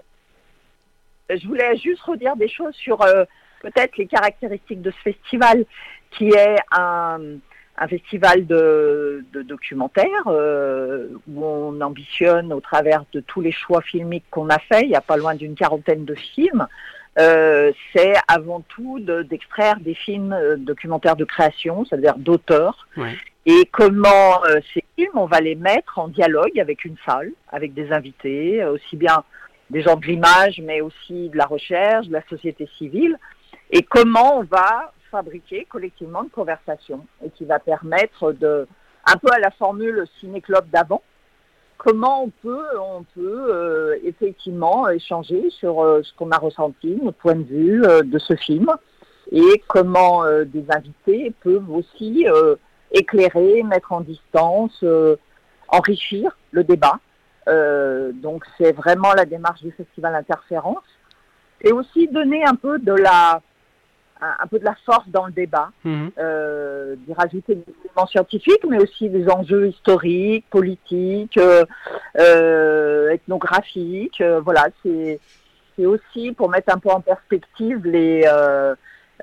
[1.31, 3.25] Euh, Je voulais juste redire des choses sur euh,
[3.63, 5.65] peut-être les caractéristiques de ce festival,
[6.11, 7.19] qui est un,
[7.77, 13.81] un festival de, de documentaires euh, où on ambitionne au travers de tous les choix
[13.81, 16.67] filmiques qu'on a fait, il n'y a pas loin d'une quarantaine de films,
[17.19, 23.15] euh, c'est avant tout de- d'extraire des films euh, documentaires de création, c'est-à-dire d'auteurs, Ouais.
[23.45, 24.41] et comment
[24.73, 28.95] ces films, on va les mettre en dialogue avec une salle, avec des invités, aussi
[28.97, 29.23] bien
[29.69, 33.17] des gens de l'image, mais aussi de la recherche, de la société civile,
[33.71, 38.67] et comment on va fabriquer collectivement une conversation, et qui va permettre de,
[39.05, 41.03] un peu à la formule ciné-club d'avant,
[41.77, 47.17] comment on peut, on peut euh, effectivement échanger sur euh, ce qu'on a ressenti, notre
[47.17, 48.67] point de vue euh, de ce film,
[49.31, 52.25] et comment euh, des invités peuvent aussi
[52.91, 54.83] éclairer, mettre en distance,
[55.67, 56.99] enrichir le débat.
[58.21, 60.83] Donc c'est vraiment la démarche du festival Interférence.
[61.61, 63.41] Et aussi donner un peu de la,
[64.23, 66.11] un, un peu de la force dans le débat, mhm.
[66.17, 71.65] euh, d'y rajouter des éléments scientifiques, mais aussi des enjeux historiques, politiques, euh,
[72.19, 74.21] euh, ethnographiques.
[74.21, 75.19] euh, voilà, c'est
[75.75, 78.75] c'est aussi pour mettre un peu en perspective les euh,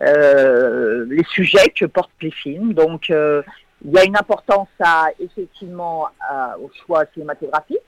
[0.03, 2.73] euh, les sujets que portent les films.
[2.75, 3.43] Donc euh,
[3.85, 7.79] il y a une importance à effectivement à- au choix cinématographique,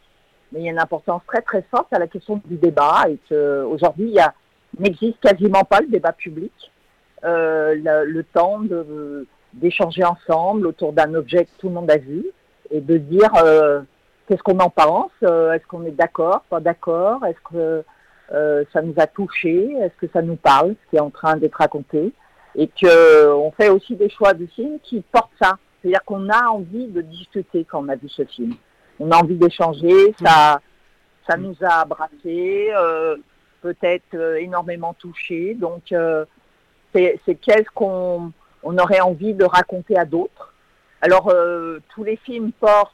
[0.50, 3.18] mais il y a une importance très très forte à la question du débat et
[3.28, 6.52] que aujourd'hui il n'existe quasiment pas le débat public,
[7.24, 11.98] euh, le, le temps de d'échanger ensemble autour d'un objet que tout le monde a
[11.98, 12.24] vu
[12.70, 13.82] et de dire euh,
[14.26, 17.84] qu'est-ce qu'on en pense, euh, est-ce qu'on est d'accord, pas d'accord, est-ce que
[18.72, 21.56] ça nous a touché, est-ce que ça nous parle, ce qui est en train d'être
[21.56, 22.14] raconté,
[22.54, 26.46] et que on fait aussi des choix de films qui portent ça, c'est-à-dire qu'on a
[26.46, 28.54] envie de discuter quand on a vu ce film,
[29.00, 30.60] on a envie d'échanger, ça,
[31.28, 33.16] ça nous a abrassé, euh,
[33.60, 36.24] peut-être énormément touché, donc euh,
[36.92, 40.52] c'est qu'est-ce qu'on on aurait envie de raconter à d'autres.
[41.00, 42.92] Alors euh, tous les films portent,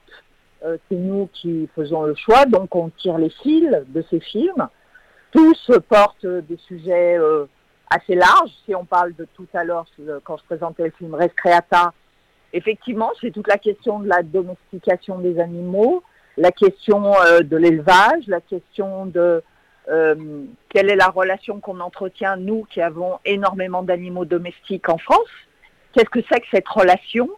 [0.65, 4.69] euh, c'est nous qui faisons le choix, donc on tire les fils de ces films.
[5.31, 7.45] Tous portent des sujets euh,
[7.91, 8.51] assez larges.
[8.65, 9.87] Si on parle de tout à l'heure,
[10.25, 11.93] quand je présentais le film Res Creata,
[12.55, 16.03] effectivement, c'est toute la question de la domestication des animaux,
[16.39, 19.43] la question de l'élevage, la question de
[19.91, 25.31] euh, quelle est la relation qu'on entretient, nous qui avons énormément d'animaux domestiques en France?
[25.93, 27.29] Qu'est-ce que c'est que cette relation?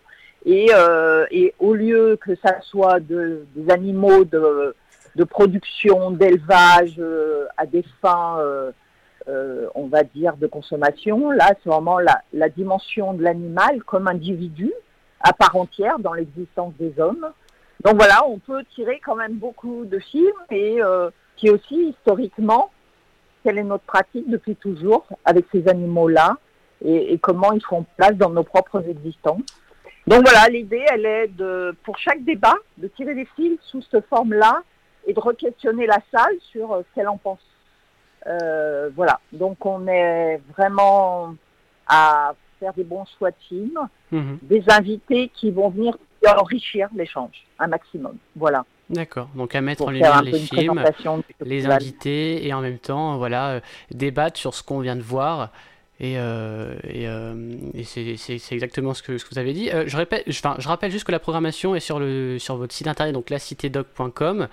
[0.44, 4.74] Et, euh, et au lieu que ça soit de, des animaux de,
[5.28, 8.38] production, d'élevage euh, à des fins,
[9.28, 14.08] euh, on va dire, de consommation, là, c'est vraiment la, la dimension de l'animal comme
[14.08, 14.72] individu
[15.20, 17.26] à part entière dans l'existence des hommes.
[17.84, 21.10] Donc voilà, on peut tirer quand même beaucoup de films et euh,
[21.40, 22.70] qui aussi historiquement,
[23.42, 26.36] quelle est notre pratique depuis toujours avec ces animaux-là
[26.84, 29.40] et, et comment ils font place dans nos propres existences.
[30.06, 34.06] Donc voilà, l'idée, elle est de, pour chaque débat, de tirer des fils sous cette
[34.08, 34.62] forme-là
[35.06, 37.40] et de re-questionner la salle sur euh, ce qu'elle en pense.
[38.26, 41.34] Euh, voilà, donc on est vraiment
[41.86, 43.80] à faire des bons choix de films,
[44.12, 44.38] Mhm.
[44.42, 45.96] des invités qui vont venir
[46.36, 48.16] enrichir l'échange un maximum.
[48.36, 49.28] Voilà, D'accord.
[49.34, 50.84] Donc à mettre en lumière les films,
[51.44, 53.60] les invités et en même temps, voilà, euh,
[53.92, 55.50] débattre sur ce qu'on vient de voir.
[56.00, 57.34] Et, euh, et, euh,
[57.74, 58.16] et c'est-
[58.52, 59.70] exactement ce que, ce que vous avez dit.
[59.70, 62.56] Euh, je, répète, je, enfin, je rappelle juste que la programmation est sur, le, sur
[62.56, 64.48] votre site internet, donc lacitédoc.com,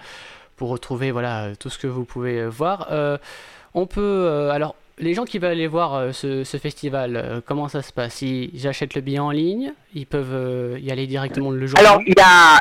[0.57, 2.87] pour retrouver voilà euh, tout ce que vous pouvez euh, voir.
[2.91, 3.17] Euh,
[3.73, 7.39] on peut euh, alors les gens qui veulent aller voir euh, ce, ce festival, euh,
[7.45, 8.21] comment ça se passe?
[8.23, 11.79] Ils achètent le billet en ligne, ils peuvent euh, y aller directement le jour?
[11.79, 12.59] Alors, il y a.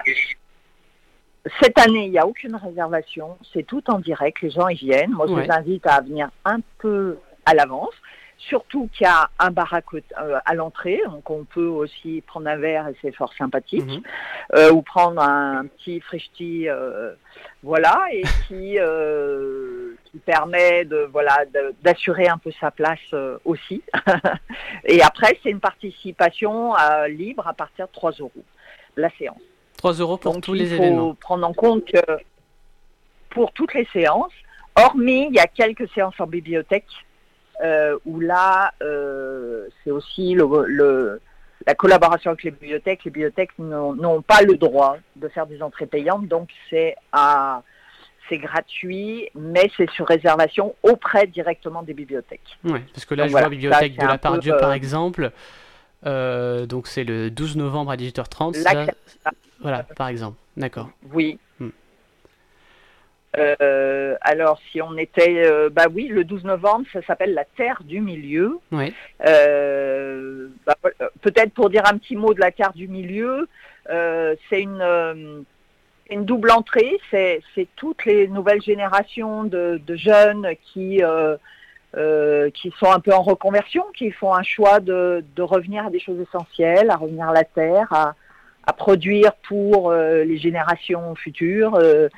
[1.60, 3.36] Cette année, il n'y a aucune réservation.
[3.52, 4.40] C'est tout en direct.
[4.42, 5.12] Les gens y viennent.
[5.12, 5.46] Moi, je Ouais.
[5.46, 7.94] vous invite à venir un peu à l'avance.
[8.38, 12.22] Surtout qu'il y a un bar à, côté- euh, à l'entrée, donc on peut aussi
[12.26, 13.86] prendre un verre et c'est fort sympathique.
[13.86, 14.02] Mhm.
[14.56, 17.14] Euh, ou prendre un, petit fresh tea, euh,
[17.62, 21.44] voilà, et qui, euh, qui permet de voilà
[21.82, 23.82] d'assurer un peu sa place euh, aussi.
[24.84, 28.32] et après, c'est une participation euh, libre à partir de 3 euros
[28.96, 29.40] la séance.
[29.76, 31.14] 3 euros pour Donc tous il les faut événements.
[31.14, 31.98] prendre en compte que
[33.30, 34.32] pour toutes les séances,
[34.74, 36.86] hormis il y a quelques séances en bibliothèque
[37.64, 41.20] euh, où là euh, c'est aussi le, le-
[41.66, 43.04] la collaboration avec les bibliothèques.
[43.04, 47.62] Les bibliothèques n'ont pas le droit de faire des entrées payantes, donc c'est à
[48.28, 52.58] c'est gratuit, mais c'est sur réservation auprès directement des bibliothèques.
[52.64, 54.56] Ouais, parce que là, Donc je voilà, vois Bibliothèque ça, de la un peu, Pardieu,
[54.58, 55.30] par euh, exemple.
[56.04, 58.62] Euh, donc c'est le 12 novembre à 18h30.
[58.62, 58.86] Là,
[59.24, 59.30] ça-
[59.60, 60.36] Voilà, par exemple.
[60.56, 60.90] D'accord.
[61.12, 61.38] Oui.
[61.58, 61.68] Hmm.
[63.38, 67.82] Euh, alors, si on était, euh, bah oui, le 12 novembre, ça s'appelle la Terre
[67.84, 68.58] du Milieu.
[68.72, 68.94] Oui.
[69.20, 70.74] Bah,
[71.20, 73.48] Peut-être pour dire un petit mot de la Terre du Milieu,
[73.88, 75.44] c'est une,
[76.10, 76.98] une double entrée.
[77.10, 81.36] C'est c'est toutes les nouvelles générations de, de jeunes qui euh,
[81.96, 85.90] euh, qui sont un peu en reconversion, qui font un choix de, de revenir à
[85.90, 88.14] des choses essentielles, à revenir à la terre, à,
[88.66, 92.08] à produire pour euh, les générations futures euh,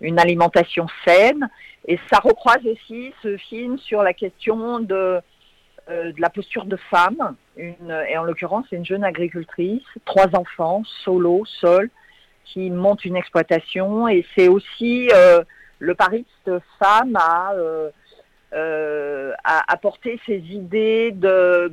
[0.00, 1.48] une alimentation saine.
[1.86, 5.20] Et ça recroise aussi ce film sur la question de,
[5.88, 7.36] euh, de la posture de femme.
[7.56, 11.90] Une, et en l'occurrence, c'est une jeune agricultrice, trois enfants, solo, seule,
[12.44, 14.08] qui monte une exploitation.
[14.08, 15.42] Et c'est aussi euh,
[15.78, 17.52] le pari de cette femme à,
[18.52, 21.72] euh, à apporter ses idées de,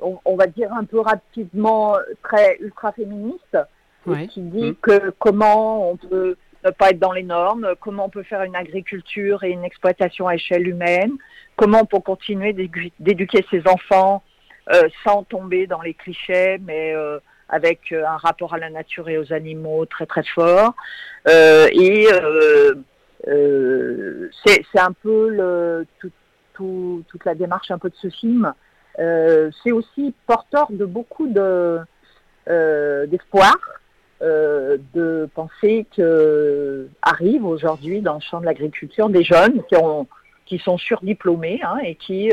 [0.00, 3.56] on, on va dire un peu rapidement, très ultra féministe,
[4.06, 4.28] Ouais.
[4.28, 8.22] qui dit que comment on peut ne pas être dans les normes, comment on peut
[8.22, 11.12] faire une agriculture et une exploitation à échelle humaine,
[11.56, 14.22] comment on peut continuer d'éduquer ses enfants
[14.72, 17.18] euh, sans tomber dans les clichés, mais euh,
[17.50, 20.74] avec un rapport à la nature et aux animaux très très fort.
[21.28, 22.06] Euh, et
[23.28, 25.86] euh, c'est un peu
[26.54, 28.52] toute la démarche un peu de ce film.
[28.98, 33.56] Euh, c'est aussi porteur de beaucoup euh, d'espoir,
[34.20, 40.06] de penser que arrivent aujourd'hui dans le champ de l'agriculture des jeunes qui ont
[40.44, 42.32] qui sont surdiplômés hein, et qui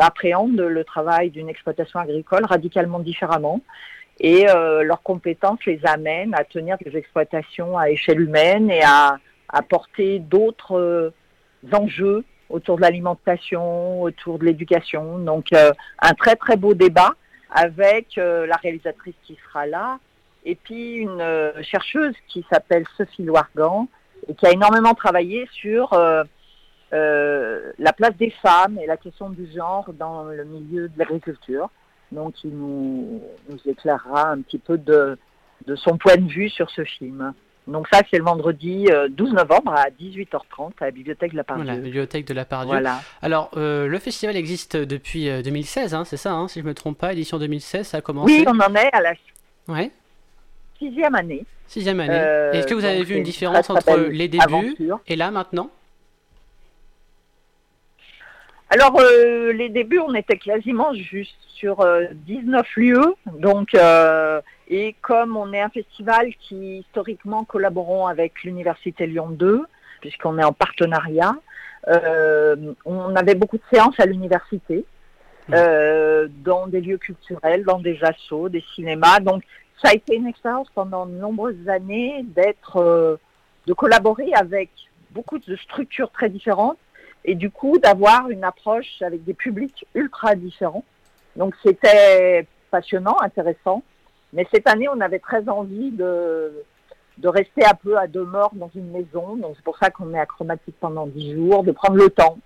[0.00, 3.60] appréhendent le travail d'une exploitation agricole radicalement différemment
[4.20, 9.18] et leurs compétences les amènent à tenir des exploitations à échelle humaine et à
[9.54, 11.10] apporter d'autres euh,
[11.72, 15.18] enjeux autour de l'alimentation, autour de l'éducation.
[15.18, 17.14] Donc euh, un très très beau débat
[17.50, 19.98] avec euh, la réalisatrice qui sera là
[20.44, 21.24] et puis une
[21.62, 23.88] chercheuse qui s'appelle Sophie Loargan
[24.28, 25.98] et qui a énormément travaillé sur
[26.92, 31.70] la place des femmes et la question du genre dans le milieu de l'agriculture.
[32.12, 33.22] Donc il nous,
[33.64, 35.16] éclairera un petit peu de
[35.76, 37.32] son point de vue sur ce film.
[37.66, 41.44] Donc ça, c'est le vendredi euh, 12 novembre à 18h30 à la Bibliothèque de la
[41.44, 41.64] Pardieu.
[41.64, 42.68] Voilà, Bibliothèque de la Pardieu.
[42.72, 43.00] Voilà.
[43.22, 46.74] Alors, euh, le festival existe depuis euh, 2016, hein, c'est ça, hein, si je me
[46.74, 48.32] trompe pas, édition 2016, ça a commencé.
[48.40, 49.14] Oui, on en est à la
[49.66, 49.90] Ouais,
[50.78, 51.44] sixième année.
[51.66, 52.12] sixième année.
[52.12, 55.00] Euh, Est-ce que vous avez vu une différence entre les débuts aventure.
[55.06, 55.70] et là maintenant?
[58.70, 63.14] Alors, euh, les débuts, on était quasiment juste sur euh, 19 lieux.
[63.38, 69.64] Donc, euh, et comme on est un festival qui, historiquement, collaborons avec l'Université Lyon 2,
[70.00, 71.34] puisqu'on est en partenariat,
[71.88, 74.86] euh, on avait beaucoup de séances à l'université,
[75.52, 79.20] euh, dans des lieux culturels, dans des assos, des cinémas.
[79.20, 79.42] Donc,
[79.82, 83.16] ça a été une expérience pendant de nombreuses années d'être, euh,
[83.66, 84.70] de collaborer avec
[85.10, 86.78] beaucoup de structures très différentes
[87.24, 90.84] et du coup d'avoir une approche avec des publics ultra différents.
[91.36, 93.82] Donc c'était passionnant, intéressant.
[94.32, 96.52] Mais cette année, on avait très envie de,
[97.18, 99.36] de rester un peu à demeure dans une maison.
[99.36, 102.38] Donc c'est pour ça qu'on est à Chromatique pendant dix jours, de prendre le temps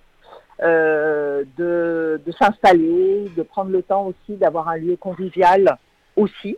[0.62, 5.76] euh, de, de s'installer, de prendre le temps aussi d'avoir un lieu convivial
[6.16, 6.56] aussi.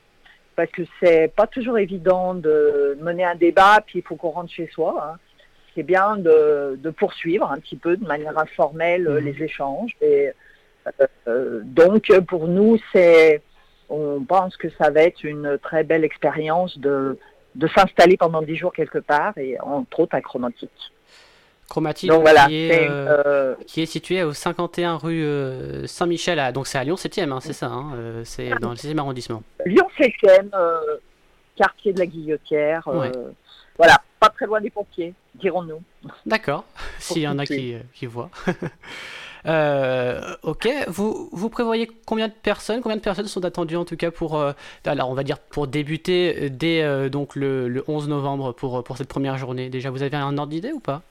[0.56, 4.50] Parce que c'est pas toujours évident de mener un débat, puis il faut qu'on rentre
[4.52, 5.12] chez soi.
[5.12, 5.18] hein
[5.74, 9.18] c'est bien de, de, poursuivre un petit peu de manière informelle Mhm.
[9.18, 9.96] les échanges.
[10.00, 10.30] Et,
[10.86, 13.42] euh, euh, donc pour nous, c'est,
[13.88, 17.18] on pense que ça va être une très belle expérience de,
[17.54, 20.70] de s'installer pendant 10 jours quelque part, et entre autres à Chromatique.
[21.68, 26.40] Chromatique Donc voilà, qui, est, euh, euh, qui est situé au 51 rue euh, Saint-Michel,
[26.40, 28.98] à- donc c'est à Lyon 7e, hein, c'est ça, hein, euh, c'est dans le 6e
[28.98, 29.44] arrondissement.
[29.64, 30.96] Lyon 7e, euh,
[31.54, 32.88] quartier de la Guillotière.
[32.88, 33.12] euh, Ouais.
[33.78, 35.82] Voilà, pas très loin des pompiers, dirons-nous.
[36.26, 36.64] D'accord,
[36.98, 38.30] s'il y en a qui, qui voient.
[39.46, 43.96] Euh, ok, vous, vous prévoyez combien de personnes Combien de personnes sont attendues en tout
[43.96, 44.52] cas pour, euh,
[44.84, 48.84] alors on va dire pour débuter euh, dès euh, donc le, le 11 novembre pour,
[48.84, 49.70] pour cette première journée?
[49.70, 51.02] Déjà, vous avez un ordre d'idée ou pas?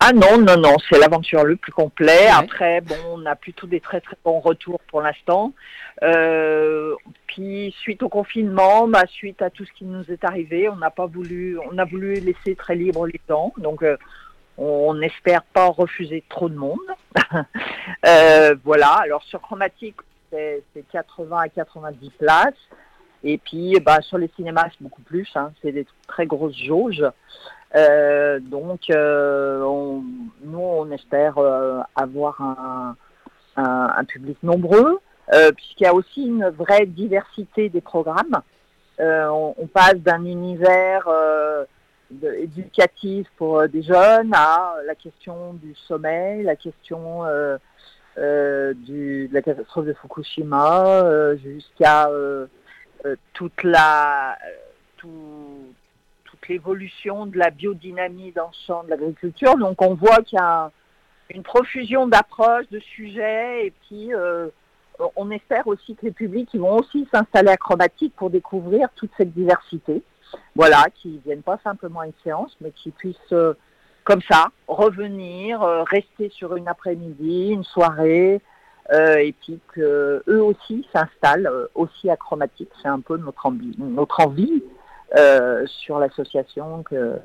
[0.00, 2.26] Ah non, non, non, c'est l'aventure le plus complet.
[2.26, 2.30] Ouais.
[2.30, 5.52] Après, bon, on a plutôt des très très bons retours pour l'instant.
[6.02, 6.94] Euh,
[7.26, 10.90] puis suite au confinement, bah, suite à tout ce qui nous est arrivé, on n'a
[10.90, 13.54] pas voulu, on a voulu laisser très libre les temps.
[13.56, 13.96] Donc euh,
[14.58, 16.78] on n'espère pas refuser trop de monde.
[18.06, 18.88] Euh, voilà.
[19.02, 19.96] Alors sur chromatique,
[20.30, 22.52] c'est c'est 80 à 90 places.
[23.22, 25.26] Et puis bah, sur les cinémas, c'est beaucoup plus.
[25.36, 25.52] hein.
[25.62, 27.02] C'est des très grosses jauges.
[27.74, 29.58] Euh, donc, euh,
[30.42, 32.40] nous, on espère euh, avoir
[33.56, 35.00] un, public nombreux,
[35.56, 38.42] puisqu'il y a aussi une vraie diversité des programmes.
[38.98, 41.08] On, passe d'un univers
[42.22, 47.22] éducatif pour des jeunes à la question du sommeil, la question
[48.16, 52.08] de la catastrophe de Fukushima, jusqu'à
[53.32, 54.36] toute la
[54.96, 55.74] tout,
[56.48, 59.56] l'évolution de la biodynamie dans le champ de l'agriculture.
[59.56, 60.70] Donc on voit qu'il y a
[61.30, 64.48] une profusion d'approches, de sujets, et puis euh,
[65.16, 69.10] on espère aussi que les publics ils vont aussi s'installer à Chromatique pour découvrir toute
[69.16, 70.02] cette diversité.
[70.56, 73.54] Voilà, qui viennent pas simplement à une séance, mais qui puissent euh,
[74.02, 78.40] comme ça revenir, euh, rester sur une après-midi, une soirée,
[78.92, 82.68] et puis que eux aussi s'installent aussi à Chromatique.
[82.82, 84.62] C'est un peu notre envie
[85.16, 87.18] euh, sur l'association que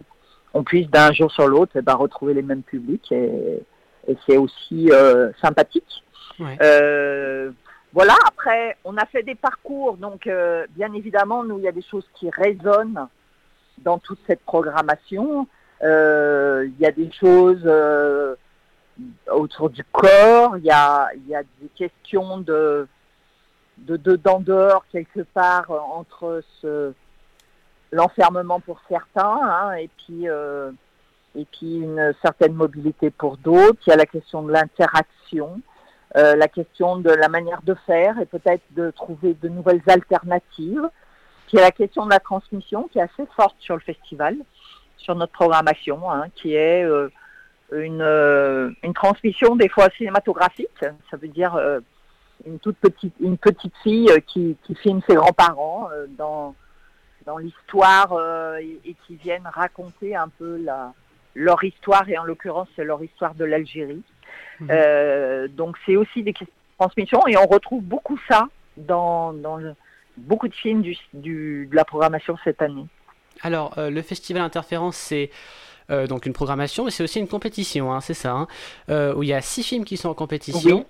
[0.54, 3.64] on puisse d'un jour sur l'autre eh ben, retrouver les mêmes publics et,
[4.08, 6.04] et c'est aussi euh, sympathique.
[6.40, 6.58] Ouais.
[6.62, 7.52] Euh,
[7.94, 11.72] voilà, après, on a fait des parcours, donc euh, bien évidemment, nous, il y a
[11.72, 13.08] des choses qui résonnent
[13.80, 15.48] dans toute cette programmation.
[15.82, 17.66] Il y a des choses
[19.32, 22.88] autour du corps, il y a, il y a des questions de
[23.78, 26.94] de dedans dehors quelque part entre ce
[27.92, 30.72] l'enfermement pour certains hein, et puis euh,
[31.36, 33.80] et puis une certaine mobilité pour d'autres.
[33.88, 35.62] Il y a la question de l'interaction,
[36.18, 40.90] euh, la question de la manière de faire et peut-être de trouver de nouvelles alternatives.
[41.48, 43.82] Puis il y a la question de la transmission qui est assez forte sur le
[43.82, 44.38] festival,
[44.98, 47.10] sur notre programmation, hein, qui est euh,
[47.72, 50.70] une, euh, une transmission des fois cinématographique.
[50.82, 51.80] Ça veut dire euh,
[52.46, 56.56] une toute petite une petite fille euh, qui, qui filme ses grands-parents dans
[57.30, 60.94] dans l'histoire euh, et, et qui viennent raconter un peu la
[61.36, 64.02] leur histoire et en l'occurrence c'est leur histoire de l'Algérie.
[64.60, 64.68] Mhm.
[64.72, 69.58] Euh, donc c'est aussi des questions de transmission et on retrouve beaucoup ça dans, dans
[69.58, 69.76] le-
[70.18, 72.88] beaucoup de films du, du- de la programmation cette année.
[73.42, 75.30] Alors, euh, le festival Interférence, c'est
[75.92, 78.48] euh, donc une programmation, mais c'est aussi une compétition, hein, c'est ça, hein,
[78.90, 80.80] euh, où il y a six films qui sont en compétition.
[80.80, 80.86] Oui.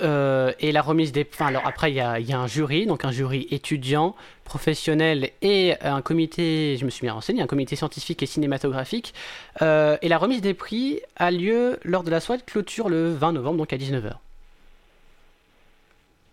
[0.00, 1.26] Euh, et la remise des.
[1.32, 4.14] Enfin, alors après, il y a, il y a un jury, donc un jury étudiant,
[4.44, 9.12] professionnel et un comité, je me suis bien renseigné, un comité scientifique et cinématographique.
[9.60, 13.12] Euh, et la remise des prix a lieu lors de la soirée de clôture le
[13.12, 14.12] 20 novembre, donc à 19h.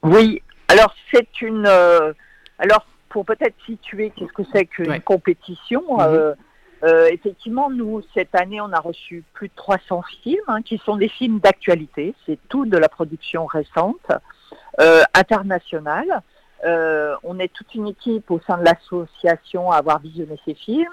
[0.04, 1.66] Oui, alors c'est une.
[1.68, 2.14] euh,
[2.60, 5.00] alors pour peut-être situer qu'est-ce que c'est qu'une Ouais.
[5.00, 5.82] compétition.
[5.98, 6.36] Mhm.
[6.84, 10.96] Euh, effectivement, nous cette année, on a reçu plus de 300 films hein, qui sont
[10.96, 12.14] des films d'actualité.
[12.26, 14.12] C'est tout de la production récente,
[14.80, 16.22] euh, internationale.
[16.66, 20.88] Euh, on est toute une équipe au sein de l'association à avoir visionné ces films.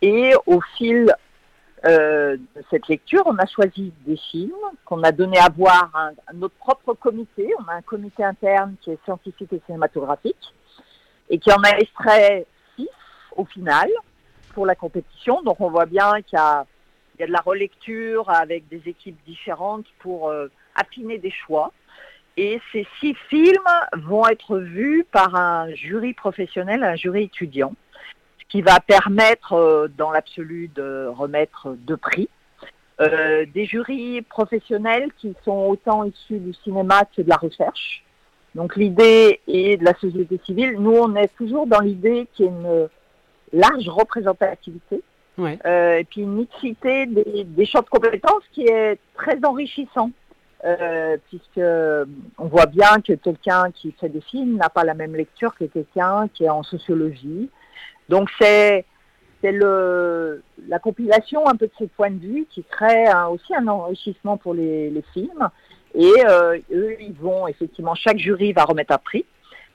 [0.00, 1.12] Et au fil
[1.86, 4.52] euh, de cette lecture, on a choisi des films
[4.84, 7.52] qu'on a donné à voir à, à notre propre comité.
[7.58, 10.54] On a un comité interne qui est scientifique et cinématographique
[11.28, 12.46] et qui en a extrait
[12.76, 12.88] six
[13.36, 13.88] au final
[14.56, 15.42] pour la compétition.
[15.42, 16.64] Donc on voit bien qu'il y a,
[17.20, 21.72] de la relecture avec des équipes différentes pour euh, affiner des choix.
[22.38, 27.74] Et ces six films vont être vus par un jury professionnel, un jury étudiant,
[28.38, 32.30] ce qui va permettre euh, dans l'absolu de remettre deux prix.
[32.98, 38.04] Euh, des jurys professionnels qui sont autant issus du cinéma que de la recherche.
[38.54, 40.76] Donc l'idée est de la société civile.
[40.78, 42.88] Nous, on est toujours dans l'idée qu'il y ait une
[43.58, 45.02] large représentativité
[45.38, 45.58] Ouais.
[45.66, 50.10] euh, et puis une mixité des, des champs de compétences qui est très enrichissant
[50.64, 51.60] euh, puisque
[52.38, 55.64] on voit bien que quelqu'un qui fait des films n'a pas la même lecture que
[55.64, 57.50] quelqu'un qui est en sociologie.
[58.08, 58.86] Donc c'est
[59.42, 63.54] c'est le la compilation un peu de ces points de vue qui crée un- aussi
[63.54, 65.50] un enrichissement pour les, les films.
[65.94, 69.26] Et euh, eux, ils vont effectivement, chaque jury va remettre un prix,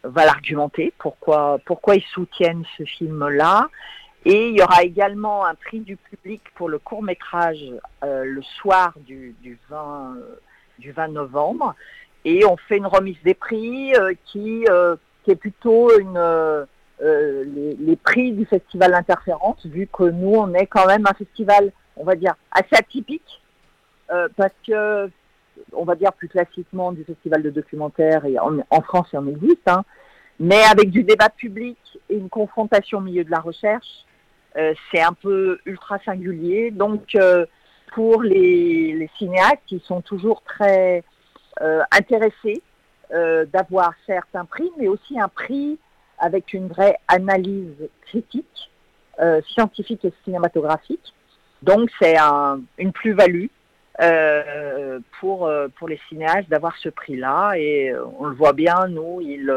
[0.03, 3.69] va l'argumenter, pourquoi, pourquoi ils soutiennent ce film-là.
[4.25, 7.63] Et il y aura également un prix du public pour le court métrage
[8.03, 10.39] euh, le soir du, du, 20, euh,
[10.77, 11.75] du 20 novembre.
[12.23, 16.19] Et on fait une remise des prix euh, qui, euh, qui est plutôt une,
[16.99, 21.71] les, les prix du festival Interférence, vu que nous, on est quand même un festival,
[21.95, 23.41] on va dire, assez atypique,
[24.35, 25.09] parce que
[25.73, 29.67] on va dire plus classiquement du festival de documentaire, et en, France il en existe,
[29.67, 29.83] hein,
[30.39, 31.77] mais avec du débat public
[32.09, 34.05] et une confrontation au milieu de la recherche,
[34.57, 36.71] euh, c'est un peu ultra singulier.
[36.71, 37.45] Donc euh,
[37.93, 41.03] pour les, cinéastes, ils sont toujours très
[41.61, 42.61] euh, intéressés
[43.51, 45.77] d'avoir certes un prix, mais aussi un prix
[46.17, 48.71] avec une vraie analyse critique,
[49.49, 51.13] scientifique et cinématographique.
[51.61, 53.47] Donc c'est un, une plus-value
[53.99, 57.53] euh, pour, euh, pour les cinéastes d'avoir ce prix-là.
[57.57, 59.53] Et euh, on le voit bien, nous, ils,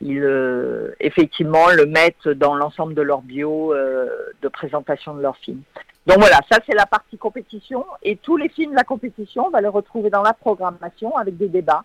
[0.00, 4.08] ils effectivement le mettent dans l'ensemble de leur bio euh,
[4.42, 5.62] de présentation de leurs films.
[6.06, 7.84] Donc voilà, ça c'est la partie compétition.
[8.02, 11.36] Et tous les films de la compétition, on va les retrouver dans la programmation avec
[11.36, 11.84] des débats.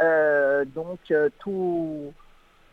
[0.00, 0.98] Euh, donc
[1.38, 2.12] tout,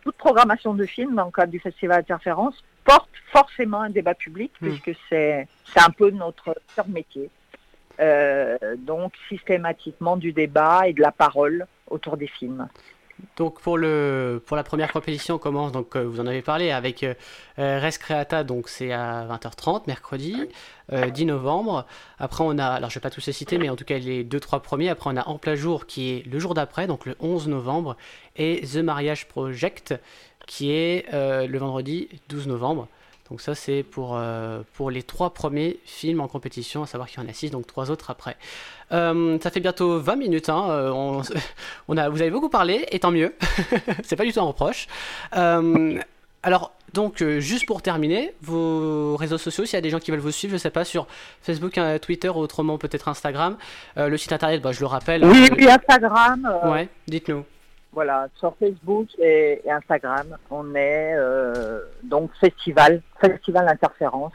[0.03, 4.51] toute programmation de films dans le cadre du Festival Interférence porte forcément un débat public
[4.61, 4.67] Mm.
[4.67, 6.55] puisque c'est un peu notre
[6.87, 7.29] métier.
[7.99, 12.67] Euh, donc systématiquement du débat et de la parole autour des films.
[13.37, 16.71] Donc pour le pour la première compétition on commence donc euh, vous en avez parlé
[16.71, 17.13] avec euh,
[17.59, 20.35] euh, Res Creata donc c'est à 20h30 mercredi
[20.91, 21.85] euh, 10 novembre.
[22.19, 24.23] Après on a alors je vais pas tous les citer mais en tout cas les
[24.23, 24.89] deux trois premiers.
[24.89, 27.95] Après on a En plein jour qui est le jour d'après donc le 11 novembre
[28.35, 29.95] et The Marriage Project
[30.45, 32.87] qui est le vendredi 12 novembre.
[33.29, 37.23] Donc ça c'est pour euh, pour les trois premiers films en compétition à savoir qu'il
[37.23, 38.37] y en a six donc trois autres après.
[38.91, 40.49] Euh, ça fait bientôt 20 minutes.
[40.49, 41.21] Hein, euh, on,
[41.87, 43.33] on a, vous avez beaucoup parlé, et tant mieux.
[44.03, 44.87] c'est pas du tout un reproche.
[45.35, 45.99] Euh,
[46.43, 50.19] alors, donc, juste pour terminer, vos réseaux sociaux, s'il y a des gens qui veulent
[50.19, 51.07] vous suivre, je sais pas, sur
[51.41, 53.57] Facebook, Twitter, ou autrement peut-être Instagram.
[53.97, 55.25] Le site internet, bah, je le rappelle.
[55.25, 56.47] Oui, euh, puis Instagram.
[56.65, 57.43] Ouais, dites-nous.
[57.95, 64.33] Voilà, sur Facebook et, et Instagram, on est euh, donc festival, festival interférence,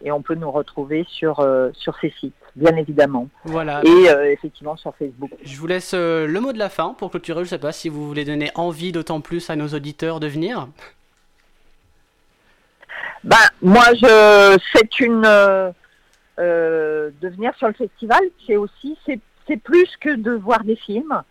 [0.00, 3.82] et on peut nous retrouver sur euh, sur ces sites, bien évidemment, Voilà.
[3.84, 5.30] et euh, effectivement sur Facebook.
[5.42, 7.44] Je vous laisse le mot de la fin pour clôturer.
[7.44, 10.68] Je sais pas si vous voulez donner envie d'autant plus à nos auditeurs de venir.
[13.24, 19.90] Ben moi, je c'est une de venir sur le festival, c'est aussi c'est c'est plus
[20.00, 21.22] que de voir des films,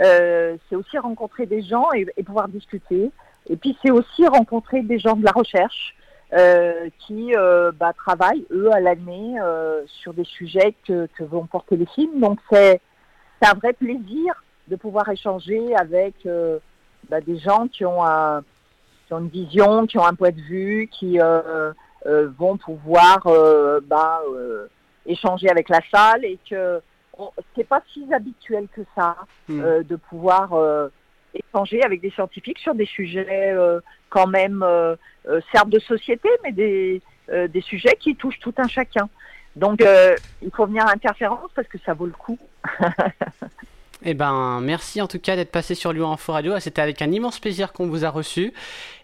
[0.00, 3.10] euh, c'est aussi rencontrer des gens et, pouvoir discuter.
[3.48, 5.94] Et puis c'est aussi rencontrer des gens de la recherche
[6.34, 9.36] euh, qui euh, bah, travaillent eux à l'année
[9.86, 12.20] sur des sujets que, vont porter les films.
[12.20, 12.80] Donc c'est
[13.42, 16.14] un vrai plaisir de pouvoir échanger avec
[17.08, 18.42] bah, des gens qui ont un
[19.06, 21.18] qui ont une vision, qui ont un point de vue, qui
[22.38, 23.26] vont pouvoir
[23.86, 24.20] bah,
[25.06, 26.82] échanger avec la salle et que
[27.56, 29.16] c'est pas si habituel que ça
[29.48, 29.60] Hmm.
[29.60, 30.88] euh, de pouvoir euh,
[31.32, 34.64] échanger avec des scientifiques sur des sujets euh, quand même
[35.52, 39.08] certes de société, mais des, des sujets qui touchent tout un chacun.
[39.56, 39.82] Donc
[40.42, 42.38] il faut venir à Interférence parce que ça vaut le coup.
[44.04, 46.58] Eh ben, merci en tout cas d'être passé sur Lyon Info Radio.
[46.60, 48.52] C'était avec un immense plaisir qu'on vous a reçu.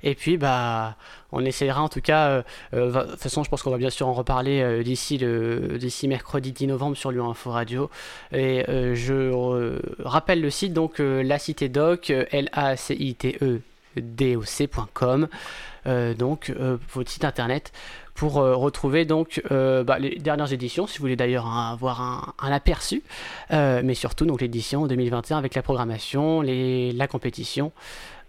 [0.05, 0.97] Et puis, bah,
[1.32, 2.28] on essaiera en tout cas.
[2.28, 2.42] euh,
[2.74, 5.78] euh, de toute façon, je pense qu'on va bien sûr en reparler euh, d'ici le
[5.78, 7.90] d'ici mercredi 10 novembre sur Lyon Info Radio.
[8.32, 11.38] Et je rappelle le site donc la
[15.87, 17.72] donc euh, votre site internet
[18.14, 22.32] pour euh, retrouver donc euh, bah, les dernières éditions si vous voulez d'ailleurs avoir un,
[22.39, 23.03] un aperçu
[23.53, 27.72] euh, mais surtout donc l'édition 2021 avec la programmation, les, la compétition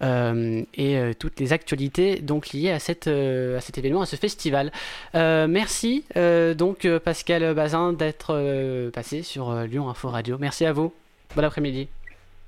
[0.01, 4.05] euh, et euh, toutes les actualités donc liées à, cette, euh, à cet événement, à
[4.05, 4.71] ce festival.
[5.13, 10.37] Euh, merci euh, donc euh, Pascal Bazin d'être euh, passé sur euh, Lyon Info Radio.
[10.39, 10.93] Merci à vous.
[11.35, 11.87] Bon après-midi.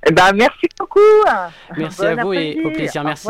[0.07, 0.99] Eh ben merci beaucoup.
[1.77, 3.03] Merci Bon à vous et au plaisir.
[3.03, 3.29] Merci.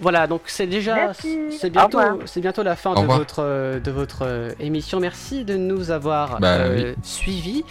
[0.00, 3.90] Voilà, donc c'est déjà c'est bientôt c'est bientôt la fin Au de votre euh, de
[3.90, 4.98] votre euh, émission.
[5.00, 7.64] Merci de nous avoir Bah, euh, suivis.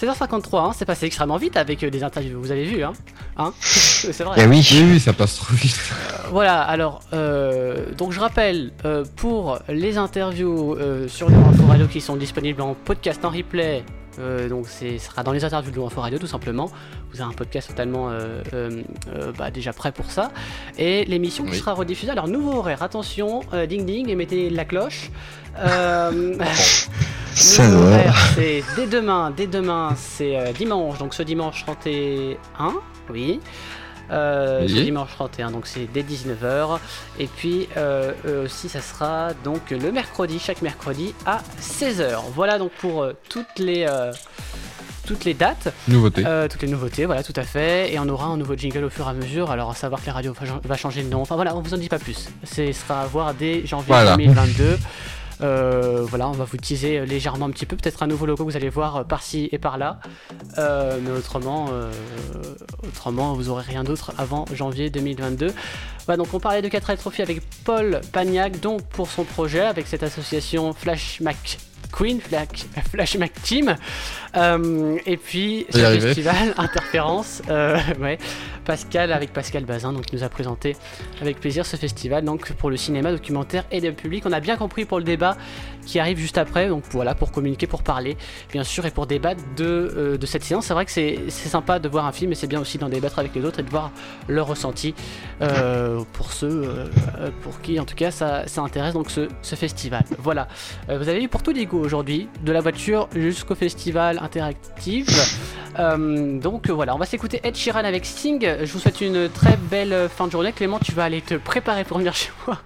[0.00, 2.40] 16h53, hein, c'est passé extrêmement vite avec euh, des interviews.
[2.40, 2.92] Vous avez vu, hein,
[3.36, 4.36] hein C'est vrai.
[4.42, 4.66] Eh oui.
[4.72, 5.78] Oui, oui, ça passe trop vite.
[6.30, 11.86] Voilà, alors, euh, donc je rappelle, euh, pour les interviews euh, sur les Info Radio
[11.86, 13.84] qui sont disponibles en podcast, en replay
[14.18, 16.70] Euh, donc ce sera dans les interviews de l'Info Radio tout simplement.
[17.12, 20.30] Vous avez un podcast totalement euh, euh, bah, déjà prêt pour ça.
[20.78, 22.10] Et l'émission qui sera rediffusée.
[22.12, 25.10] Alors nouveau horaire, attention, ding ding et mettez la cloche.
[27.34, 32.74] C'est dès demain, dès demain c'est dimanche, donc ce dimanche 31,
[33.10, 33.40] oui.
[34.10, 34.84] Euh, Oui.
[34.84, 36.78] dimanche 31, donc c'est dès 19h.
[37.18, 38.12] Et puis euh,
[38.44, 42.16] aussi, ça sera donc le mercredi, chaque mercredi à 16h.
[42.34, 43.86] Voilà donc pour euh, toutes les.
[43.88, 44.12] euh,
[45.06, 46.22] toutes les dates, Nouveauté.
[46.24, 47.92] euh, toutes les nouveautés, voilà, tout à fait.
[47.92, 49.50] Et on aura un nouveau jingle au fur et à mesure.
[49.50, 50.32] Alors, à savoir que la radio
[50.64, 51.20] va changer de nom.
[51.20, 52.30] Enfin, voilà, on vous en dit pas plus.
[52.44, 54.16] Ce sera à voir dès janvier Voilà.
[54.16, 54.78] 2022.
[55.44, 57.76] Euh, voilà, on va vous teaser légèrement un petit peu.
[57.76, 60.00] Peut-être un nouveau logo que vous allez voir euh, par-ci et par-là.
[60.58, 61.68] Euh, mais autrement,
[62.86, 65.52] autrement, vous aurez rien d'autre avant janvier 2022.
[66.06, 69.86] Voilà, donc on parlait de 4 Trophy avec Paul Pagnac, donc pour son projet, avec
[69.86, 71.58] cette association Flash Mac
[71.92, 73.76] Queen, Flash, Flash Mac Team.
[74.36, 78.18] Euh, et puis, ce festival, Interférence, euh, ouais,
[78.64, 80.76] Pascal, avec Pascal Bazin, donc, qui nous a présenté
[81.20, 84.24] avec plaisir ce festival, donc pour le cinéma, documentaire et le public.
[84.26, 85.36] On a bien compris pour le débat
[85.86, 88.16] qui arrive juste après, donc voilà, pour communiquer, pour parler,
[88.50, 90.66] bien sûr, et pour débattre de, euh, de cette séance.
[90.66, 93.18] C'est vrai que c'est sympa de voir un film, mais c'est bien aussi d'en débattre
[93.18, 93.92] avec les autres et de voir
[94.28, 94.94] leur ressenti
[96.12, 96.90] pour ceux
[97.42, 100.04] pour qui, en tout cas, ça, ça intéresse donc ce, ce festival.
[100.18, 100.48] Voilà,
[100.88, 105.06] vous avez eu pour tout goûts aujourd'hui, de la voiture jusqu'au festival interactif.
[105.78, 108.46] Euh, donc euh, voilà, on va s'écouter Ed Sheeran avec Sting.
[108.60, 110.52] Je vous souhaite une très belle euh, fin de journée.
[110.52, 112.58] Clément, tu vas aller te préparer pour venir chez moi.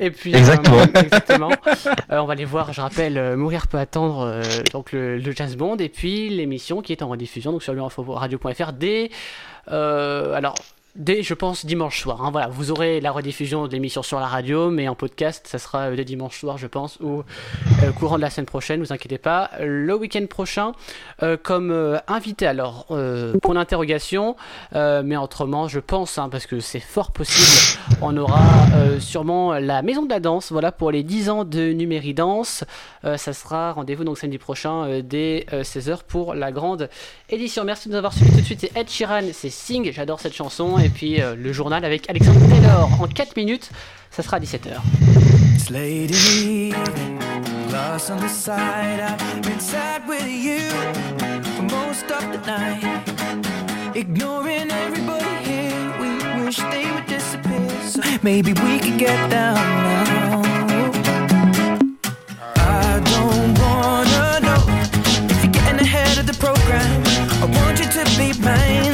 [0.00, 0.38] Et puis, euh,
[0.94, 1.50] Exactement.
[2.10, 4.40] Euh, on va aller voir, je rappelle, Mourir peut attendre,
[4.72, 8.72] donc le, le Jazz Bond, et puis l'émission qui est en rediffusion donc sur radio.fr
[8.72, 9.10] dès.
[9.66, 10.54] alors.
[10.96, 12.24] Dès, je pense, dimanche soir.
[12.24, 12.30] hein.
[12.30, 15.90] voilà, vous aurez la rediffusion de l'émission sur la radio, mais en podcast, ça sera
[15.90, 17.24] euh, dès dimanche soir, je pense, ou
[17.82, 19.50] euh, courant de la semaine prochaine, vous inquiétez pas.
[19.60, 20.70] Le week-end prochain,
[21.24, 21.72] euh, comme
[22.06, 22.86] invité, alors,
[23.42, 24.36] pour l'interrogation,
[24.76, 28.44] euh, mais autrement, je pense, hein, parce que c'est fort possible, on aura
[29.00, 32.62] sûrement la Maison de la Danse, voilà, pour les 10 ans de Numéridance.
[33.02, 36.88] Ça sera rendez-vous donc samedi prochain dès 16h pour la grande
[37.30, 37.64] édition.
[37.64, 38.60] Merci de nous avoir suivis tout de suite.
[38.60, 40.76] C'est Ed Sheeran, c'est Sing, j'adore cette chanson.
[40.88, 43.70] Puis euh, le journal avec Alexandre Taylor en 4 minutes,
[44.10, 44.80] ça sera à 17h.
[45.54, 47.18] It's late in the evening,
[47.72, 49.00] lost on the side.
[49.00, 50.60] I've been sad with you
[51.56, 52.84] for most of the night.
[53.94, 57.70] Ignoring everybody here, we wish they would disappear.
[57.86, 60.42] So maybe we could get down now.
[62.56, 64.64] I don't wanna know
[66.44, 67.02] program.
[67.42, 68.93] I want you to be mine,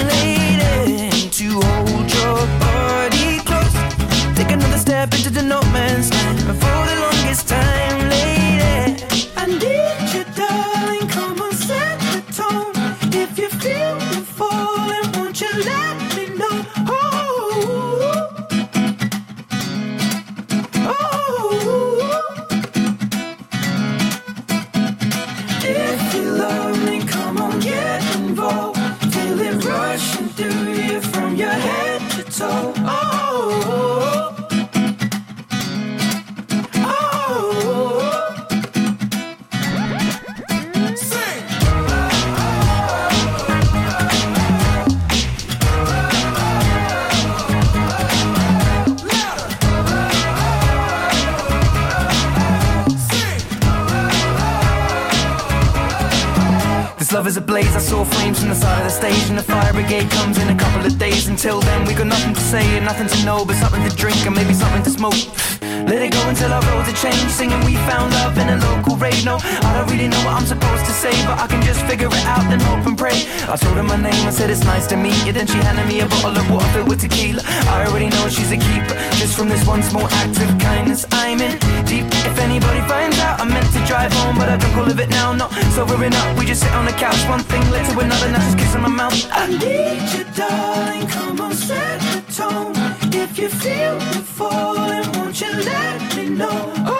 [74.30, 75.32] I said it's nice to meet you.
[75.32, 77.42] Then she handed me a bottle of water filled with tequila.
[77.66, 78.94] I already know she's a keeper.
[79.18, 82.06] Just from this one small act of kindness I'm in deep.
[82.30, 85.08] If anybody finds out I meant to drive home But I drunk all of it
[85.08, 86.38] now, not sobering up.
[86.38, 88.30] We just sit on the couch, one thing led to another.
[88.30, 89.18] Now just kissing my mouth.
[89.32, 92.74] I need you darling, come on set the tone.
[93.12, 96.99] If you feel the falling, won't you let me know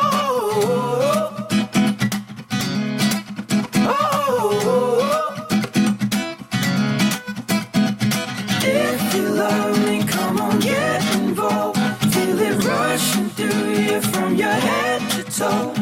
[9.12, 11.78] If you come on, get involved.
[12.14, 15.79] Feel it rushing through you from your head to toe.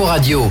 [0.00, 0.48] Radio.